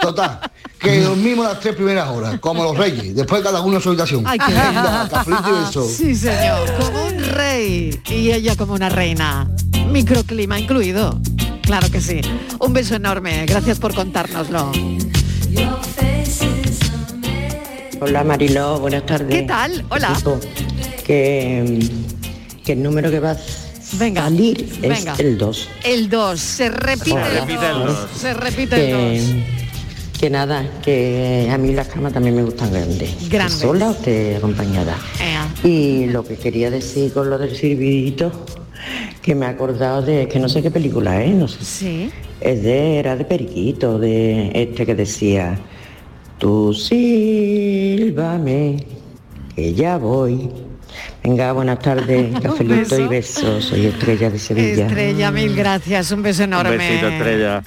[0.00, 0.40] total,
[0.78, 4.24] que dormimos las tres primeras horas, como los reyes, después cada uno a su habitación.
[4.26, 5.88] Ay, qué Venga, cafelito y beso.
[5.88, 9.50] Sí, señor, como un rey y ella como una reina.
[9.90, 11.20] Microclima incluido.
[11.62, 12.20] Claro que sí.
[12.58, 13.46] Un beso enorme.
[13.46, 14.72] Gracias por contárnoslo.
[18.00, 19.28] Hola Mariló, buenas tardes.
[19.28, 19.84] ¿Qué tal?
[19.88, 20.20] Hola.
[21.04, 21.88] Que,
[22.64, 23.36] que el número que va
[23.94, 25.12] a salir venga.
[25.14, 25.68] es el 2.
[25.84, 26.40] El 2.
[26.40, 27.86] Se repite, Se el repite el 2.
[27.86, 28.08] dos.
[28.16, 29.00] Se repite el 2.
[29.02, 29.44] Que,
[30.20, 33.28] que nada, que a mí las camas también me gustan grandes.
[33.28, 33.58] Grandes.
[33.58, 34.96] ¿Sola o te acompañada?
[35.64, 38.30] Y lo que quería decir con lo del silbidito,
[39.20, 41.64] que me he acordado de, que no sé qué película es, no sé.
[41.64, 42.10] Sí.
[42.40, 45.58] Es de, era de Periquito, de este que decía,
[46.38, 46.72] tú
[47.72, 48.84] sílvame,
[49.54, 50.50] que ya voy.
[51.22, 53.42] Venga, buenas tardes, cafelito y beso.
[53.42, 53.64] besos.
[53.66, 54.86] Soy Estrella de Sevilla.
[54.86, 56.10] Estrella, mil gracias.
[56.10, 56.72] Un beso enorme.
[56.72, 57.62] Un besito, estrella.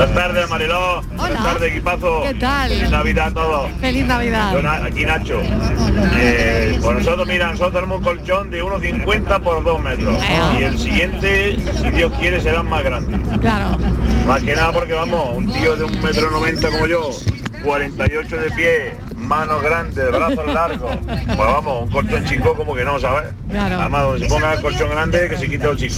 [0.00, 1.02] Buenas tardes, Mariló.
[1.16, 2.22] Buenas tardes, equipazo.
[2.22, 2.70] ¿Qué tal?
[2.70, 3.70] Feliz Navidad a todos.
[3.80, 4.52] Feliz Navidad.
[4.52, 5.40] Yo, aquí Nacho.
[6.16, 10.22] Eh, pues nosotros, mira, nosotros tenemos un colchón de 1,50 por 2 metros.
[10.58, 13.18] Y el siguiente, si Dios quiere, será más grande.
[13.40, 13.76] Claro.
[14.26, 17.10] Más que nada porque, vamos, un tío de un metro 90 como yo,
[17.62, 18.92] 48 de pie,
[19.30, 20.96] manos grandes, brazos largos.
[21.06, 23.28] Pues vamos, un colchón chico como que no, ¿sabes?
[23.48, 23.80] Claro.
[23.80, 25.94] Además, donde se ponga el colchón grande, que se quite el chico.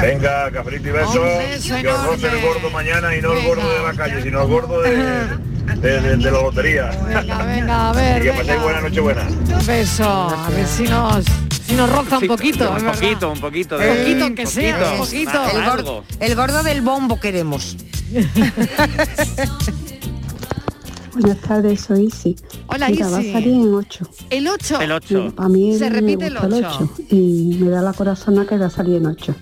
[0.00, 1.16] Venga, cafelito y besos.
[1.16, 4.22] Un beso Que os roce el gordo mañana y no el gordo de la calle,
[4.22, 6.90] sino el gordo de, de, de- de la lotería.
[7.06, 8.18] Venga, venga, a ver.
[8.18, 8.42] y que venga.
[8.42, 9.22] paséis buena noche buena.
[9.28, 10.04] Un beso.
[10.30, 11.24] A ver si nos,
[11.66, 12.68] si nos roza un poquito.
[12.70, 12.92] Un verdad.
[12.94, 13.76] poquito, un poquito.
[13.76, 15.48] Un poquito, aunque sea, un poquito.
[15.50, 17.76] El gordo, el gordo del bombo queremos.
[21.14, 22.36] Buenas tardes, soy Isi.
[22.68, 23.32] Hola, Mira, va a Isi.
[23.32, 24.06] salir en 8.
[24.30, 24.80] El 8.
[24.80, 25.32] El 8.
[25.36, 26.78] Para mí Se me repite el gusta el 8.
[26.94, 29.34] 8 y me da la corazona que va a salir en 8.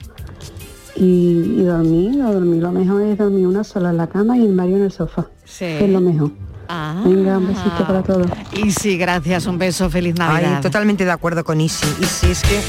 [0.97, 4.43] Y, y dormir, lo dormir, lo mejor es dormir una sola en la cama y
[4.45, 5.27] el Mario en el sofá.
[5.45, 5.65] Sí.
[5.65, 6.33] Es lo mejor.
[6.69, 7.03] Ah.
[7.05, 8.27] Venga, un besito para todos.
[8.53, 10.57] Y sí, gracias, un beso, feliz Navidad.
[10.57, 11.87] Ay, totalmente de acuerdo con Isi.
[12.01, 12.61] Isi es que...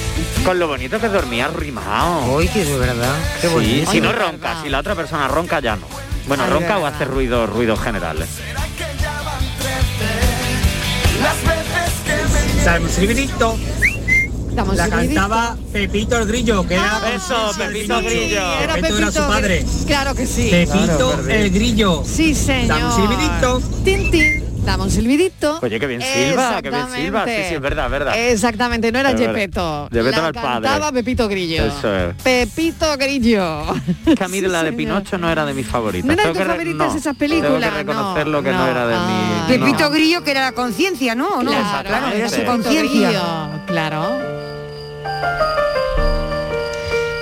[0.45, 2.35] Con lo bonito que dormía arrimado.
[2.35, 3.13] Uy, que de verdad.
[3.41, 3.91] Qué Sí, bonito.
[3.91, 5.85] si no Ay, ronca, si la otra persona ronca ya no.
[6.27, 8.27] Bueno, Ay, ronca o hace ruidos, ruidos generales.
[12.89, 13.57] Silbidito.
[14.53, 15.15] Dame un La silbidito.
[15.15, 18.53] cantaba Pepito el Grillo, que era Eso, Pepito Grillo.
[18.61, 19.65] Era Pepito era su padre.
[19.87, 20.49] Claro que sí.
[20.51, 22.03] Pepito el Grillo.
[22.05, 22.67] Sí, señor.
[22.67, 23.61] Dame un silbidito.
[23.83, 24.50] Tin, tin.
[24.63, 25.59] Dame un silbidito.
[25.61, 27.25] Oye, qué bien silba, qué bien silba.
[27.25, 28.13] Sí, sí, es verdad, es verdad.
[28.17, 29.17] Exactamente, no era.
[29.17, 29.89] Gepetto.
[29.91, 30.67] Gepetto el padre.
[30.67, 31.65] cantaba Pepito Grillo.
[31.65, 32.15] Eso es.
[32.23, 33.65] Pepito Grillo.
[34.17, 36.05] Que a mí de la de Pinocho no era de mis favoritas.
[36.05, 37.51] ¿No eran tus favoritas no, esas películas?
[37.51, 38.67] Tengo que reconocerlo que no, no.
[38.67, 39.57] era de mi...
[39.57, 39.89] Pepito no.
[39.91, 41.27] Grillo que era la conciencia, ¿no?
[41.29, 41.51] ¿O ¿no?
[41.51, 43.63] Claro, claro, era su Pepito conciencia.
[43.65, 44.41] Claro.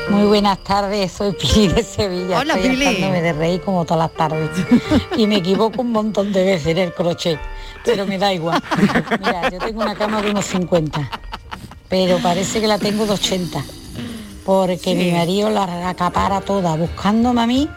[0.10, 2.40] Muy buenas tardes, soy Pili de Sevilla.
[2.40, 2.96] Hola, Estoy Pili.
[3.22, 4.50] de reír como todas las tardes.
[5.18, 7.40] Y me equivoco un montón de veces en el crochet,
[7.86, 8.62] pero me da igual.
[9.20, 11.10] Mira, yo tengo una cama de unos 50,
[11.88, 13.64] pero parece que la tengo de 80,
[14.46, 17.70] porque mi marido la acapara toda buscándome a mí.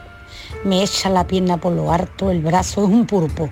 [0.64, 3.50] Me echa la pierna por lo harto, el brazo es un pulpo.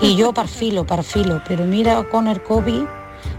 [0.00, 2.82] Y yo parfilo, parfilo, pero mira con el COVID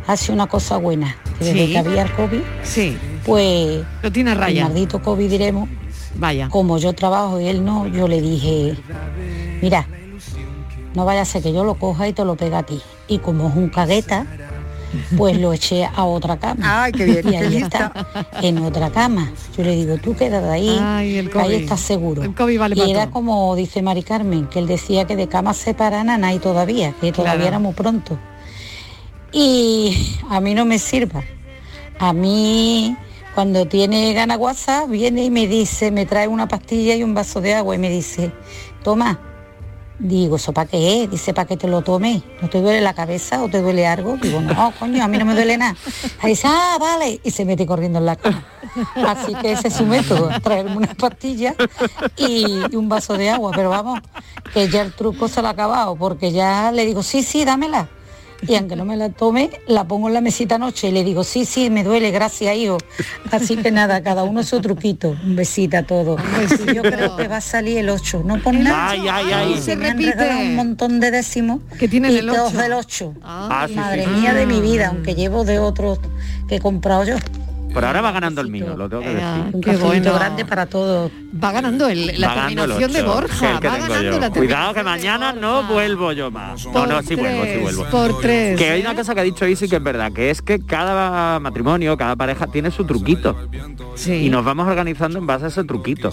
[0.07, 1.17] hace una cosa buena.
[1.39, 1.71] que Desde Sí.
[1.71, 2.97] que había el COVID, Sí.
[3.25, 4.61] Pues Lo tiene a raya.
[4.63, 5.69] el maldito COVID diremos.
[6.15, 6.49] Vaya.
[6.49, 8.75] Como yo trabajo y él no, yo le dije,
[9.61, 9.87] mira,
[10.93, 12.81] no vaya a ser que yo lo coja y te lo pega a ti.
[13.07, 14.25] Y como es un cagueta,
[15.17, 16.83] pues lo eché a otra cama.
[16.83, 17.93] Ay, qué bien, Y ahí está,
[18.41, 19.31] en otra cama.
[19.57, 22.23] Yo le digo, tú quédate ahí, Ay, el que ahí estás seguro.
[22.23, 23.13] El COVID vale y era todo.
[23.13, 27.13] como dice Mari Carmen, que él decía que de camas separadas no hay todavía, que
[27.13, 27.47] todavía Claro.
[27.47, 28.17] era muy pronto.
[29.31, 31.23] Y a mí no me sirva.
[31.99, 32.95] A mí,
[33.33, 37.41] cuando tiene gana WhatsApp, viene y me dice, me trae una pastilla y un vaso
[37.41, 38.31] de agua y me dice,
[38.83, 39.19] toma.
[39.99, 41.11] Digo, ¿eso para qué es?
[41.11, 42.23] Dice, para que te lo tomes.
[42.41, 44.17] ¿No te duele la cabeza o te duele algo?
[44.17, 45.75] Digo, no, coño, a mí no me duele nada.
[46.19, 47.21] Ahí dice, ah, vale.
[47.23, 48.43] Y se mete corriendo en la cama.
[49.07, 51.53] Así que ese es su método, traerme una pastilla
[52.17, 53.51] y, y un vaso de agua.
[53.55, 53.99] Pero vamos,
[54.55, 57.87] que ya el truco se lo ha acabado, porque ya le digo, sí, sí, dámela.
[58.47, 61.23] Y aunque no me la tome, la pongo en la mesita anoche y le digo,
[61.23, 62.77] sí, sí, me duele, gracias, hijo.
[63.31, 65.15] Así que nada, cada uno su truquito.
[65.23, 66.19] Un besito a todos.
[66.67, 68.89] Y Yo creo que va a salir el 8, no por nada.
[68.89, 69.55] Ay, ay, ay.
[69.57, 70.27] Se Se me han repite.
[70.35, 71.61] un montón de décimos.
[71.77, 72.57] Que tienen y el todos 8.
[72.61, 73.13] del 8.
[73.23, 74.09] Ah, sí, Madre sí.
[74.09, 75.99] mía de mi vida, aunque llevo de otros
[76.47, 77.15] que he comprado yo.
[77.73, 79.43] Por ahora va ganando el mío, lo tengo que decir.
[79.53, 80.13] Un Qué bueno.
[80.13, 81.11] grande para todos.
[81.41, 83.59] Va ganando el- la Va ganando el terminación de Borja.
[83.61, 84.19] que va ganando yo.
[84.19, 86.65] la Cuidado que mañana no vuelvo yo más.
[86.65, 87.85] No, Por no, sí vuelvo, sí tres, vuelvo.
[87.85, 88.83] por tres, Que hay ¿eh?
[88.85, 92.15] una cosa que ha dicho Isi que es verdad, que es que cada matrimonio, cada
[92.17, 93.37] pareja tiene su truquito.
[93.95, 94.25] Sí.
[94.25, 96.11] Y nos vamos organizando en base a ese truquito.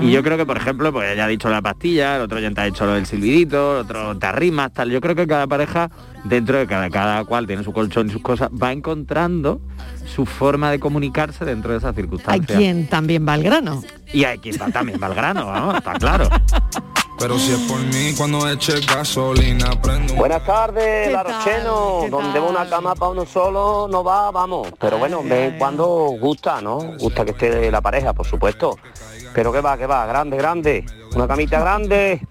[0.00, 2.50] Y yo creo que, por ejemplo, pues ella ha dicho la pastilla, el otro ya
[2.50, 4.90] te ha dicho lo del silbidito, el otro te arrimas, tal.
[4.90, 5.90] Yo creo que cada pareja,
[6.24, 9.60] dentro de cada, cada cual tiene su colchón y sus cosas, va encontrando
[10.06, 12.58] su forma de comunicarse dentro de esas Hay circunstancias.
[12.58, 13.82] quien también va al grano.
[14.12, 16.28] Y hay quien también va al grano, vamos, está claro.
[17.18, 20.18] Pero si es por mí, cuando eche gasolina, prendo un...
[20.20, 21.34] Buenas tardes, ¿Qué La tal?
[21.34, 21.98] Rocheno.
[22.04, 22.42] ¿Qué Donde tal?
[22.42, 24.68] va una cama para uno solo no va, vamos.
[24.78, 25.86] Pero bueno, de vez en cuando
[26.20, 26.78] gusta, ¿no?
[26.98, 28.78] Gusta que esté la pareja, por supuesto.
[29.34, 30.86] Pero que va, que va, grande, grande.
[31.14, 32.24] Una camita grande.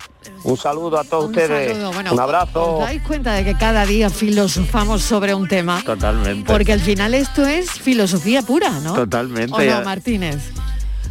[0.43, 1.93] Un saludo a todos Un ustedes.
[1.93, 2.77] Bueno, un abrazo.
[2.77, 5.81] ¿Os dais cuenta de que cada día filosofamos sobre un tema?
[5.83, 6.51] Totalmente.
[6.51, 8.93] Porque al final esto es filosofía pura, ¿no?
[8.93, 9.53] Totalmente.
[9.53, 10.51] ¿O no, Martínez?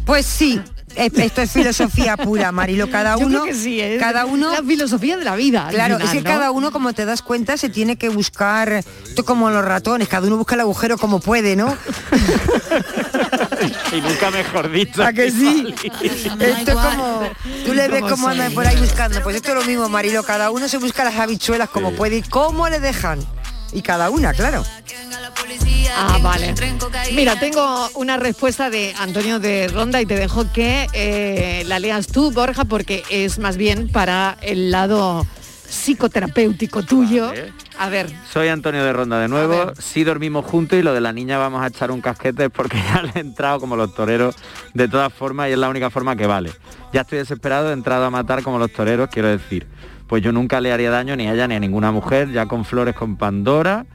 [0.05, 0.61] Pues sí,
[0.97, 2.87] esto es filosofía pura, Marilo.
[2.91, 5.67] Cada Yo uno, creo que sí, es cada uno, la filosofía de la vida.
[5.69, 6.35] claro, final, es que ¿no?
[6.35, 10.27] cada uno, como te das cuenta, se tiene que buscar, esto como los ratones, cada
[10.27, 11.75] uno busca el agujero como puede, ¿no?
[13.91, 15.03] y nunca mejor dicho.
[15.03, 15.73] ¿A que sí?
[16.39, 17.29] Esto es como...
[17.65, 19.21] Tú le ves cómo andan por ahí buscando.
[19.21, 20.23] Pues esto es lo mismo, Marilo.
[20.23, 23.19] Cada uno se busca las habichuelas como puede y cómo le dejan.
[23.73, 24.63] Y cada una, claro.
[25.95, 26.53] Ah, vale.
[27.13, 32.07] Mira, tengo una respuesta de Antonio de Ronda y te dejo que eh, la leas
[32.07, 35.25] tú, Borja, porque es más bien para el lado
[35.67, 37.31] psicoterapéutico tuyo.
[37.79, 39.73] A ver, Soy Antonio de Ronda de nuevo.
[39.79, 43.03] Sí dormimos juntos y lo de la niña vamos a echar un casquete porque ya
[43.03, 44.35] le he entrado como los toreros
[44.73, 46.51] de todas formas y es la única forma que vale.
[46.93, 49.67] Ya estoy desesperado, he entrado a matar como los toreros, quiero decir.
[50.07, 52.65] Pues yo nunca le haría daño ni a ella ni a ninguna mujer, ya con
[52.65, 53.85] flores con Pandora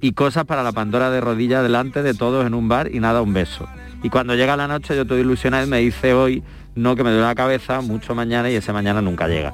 [0.00, 3.20] y cosas para la Pandora de rodilla delante de todos en un bar y nada,
[3.22, 3.66] un beso.
[4.02, 6.44] Y cuando llega la noche yo estoy ilusionado y me dice hoy,
[6.76, 9.52] no que me duele la cabeza, mucho mañana y ese mañana nunca llega.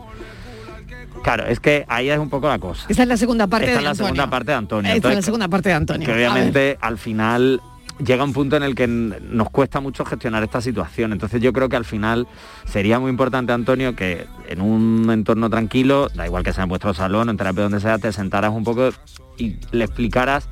[1.23, 2.85] Claro, es que ahí es un poco la cosa.
[2.91, 4.07] esta es la segunda parte Esta de es la Antonio.
[4.09, 4.93] segunda parte de Antonio.
[4.93, 6.07] Esta es la segunda parte de Antonio.
[6.07, 7.63] que obviamente al final
[7.99, 11.13] llega un punto en el que nos cuesta mucho gestionar esta situación.
[11.13, 12.27] Entonces yo creo que al final
[12.65, 16.95] sería muy importante, Antonio, que en un entorno tranquilo, da igual que sea en vuestro
[16.95, 18.91] salón, en terapia donde sea, te sentaras un poco
[19.37, 20.49] y le explicaras,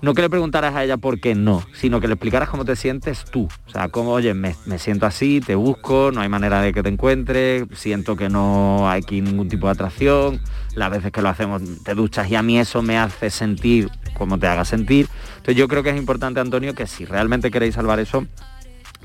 [0.00, 2.76] no que le preguntaras a ella por qué no, sino que le explicaras cómo te
[2.76, 3.48] sientes tú.
[3.66, 6.82] O sea, cómo, oye, me, me siento así, te busco, no hay manera de que
[6.82, 10.40] te encuentre, siento que no hay aquí ningún tipo de atracción,
[10.74, 14.38] las veces que lo hacemos te duchas y a mí eso me hace sentir como
[14.38, 15.08] te haga sentir.
[15.36, 18.26] Entonces yo creo que es importante, Antonio, que si realmente queréis salvar eso,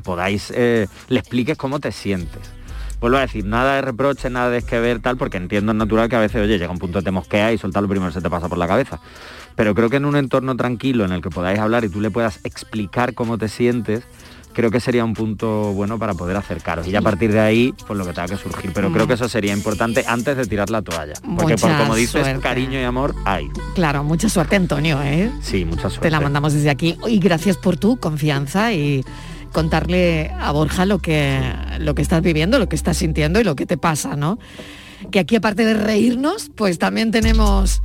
[0.04, 2.52] podáis, eh, le expliques cómo te sientes.
[3.00, 6.08] Vuelvo a decir, nada de reproche, nada de que ver tal, porque entiendo es natural
[6.08, 8.30] que a veces, oye, llega un punto te mosquea y soltar lo primero se te
[8.30, 9.02] pasa por la cabeza.
[9.56, 12.12] Pero creo que en un entorno tranquilo en el que podáis hablar y tú le
[12.12, 14.04] puedas explicar cómo te sientes,
[14.54, 16.88] creo que sería un punto bueno para poder acercaros.
[16.88, 18.72] Y ya a partir de ahí, pues lo que tenga que surgir.
[18.74, 21.14] Pero creo que eso sería importante antes de tirar la toalla.
[21.38, 22.40] Porque por como dices, suerte.
[22.40, 23.50] cariño y amor hay.
[23.76, 25.32] Claro, mucha suerte, Antonio, ¿eh?
[25.42, 26.08] Sí, mucha suerte.
[26.08, 26.98] Te la mandamos desde aquí.
[27.08, 29.04] Y gracias por tu confianza y
[29.52, 31.40] contarle a Borja lo que,
[31.80, 34.40] lo que estás viviendo, lo que estás sintiendo y lo que te pasa, ¿no?
[35.12, 37.82] Que aquí aparte de reírnos, pues también tenemos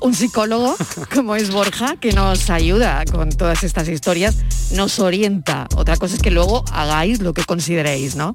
[0.00, 0.76] un psicólogo,
[1.14, 4.36] como es Borja, que nos ayuda con todas estas historias,
[4.72, 5.66] nos orienta.
[5.76, 8.32] Otra cosa es que luego hagáis lo que consideréis, ¿no?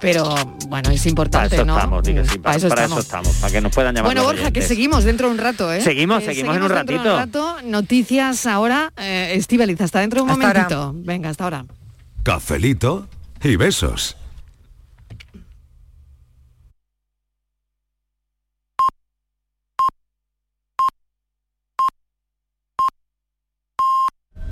[0.00, 0.34] Pero
[0.68, 1.76] bueno, es Para importante, eso ¿no?
[1.76, 2.98] estamos, di que sí, Para para, eso para estamos.
[2.98, 5.72] eso estamos, para que nos puedan llamar Bueno, Borja, que seguimos dentro de un rato,
[5.72, 5.80] ¿eh?
[5.80, 7.16] Seguimos, seguimos en un dentro de ratito.
[7.16, 7.62] rato.
[7.64, 8.92] Noticias ahora.
[8.96, 10.68] Eh, Estíbaliz, hasta dentro de un Hasta ahora.
[10.68, 10.92] momentito.
[11.06, 11.66] Venga, hasta ahora.
[12.24, 13.06] Cafelito
[13.44, 14.16] y besos.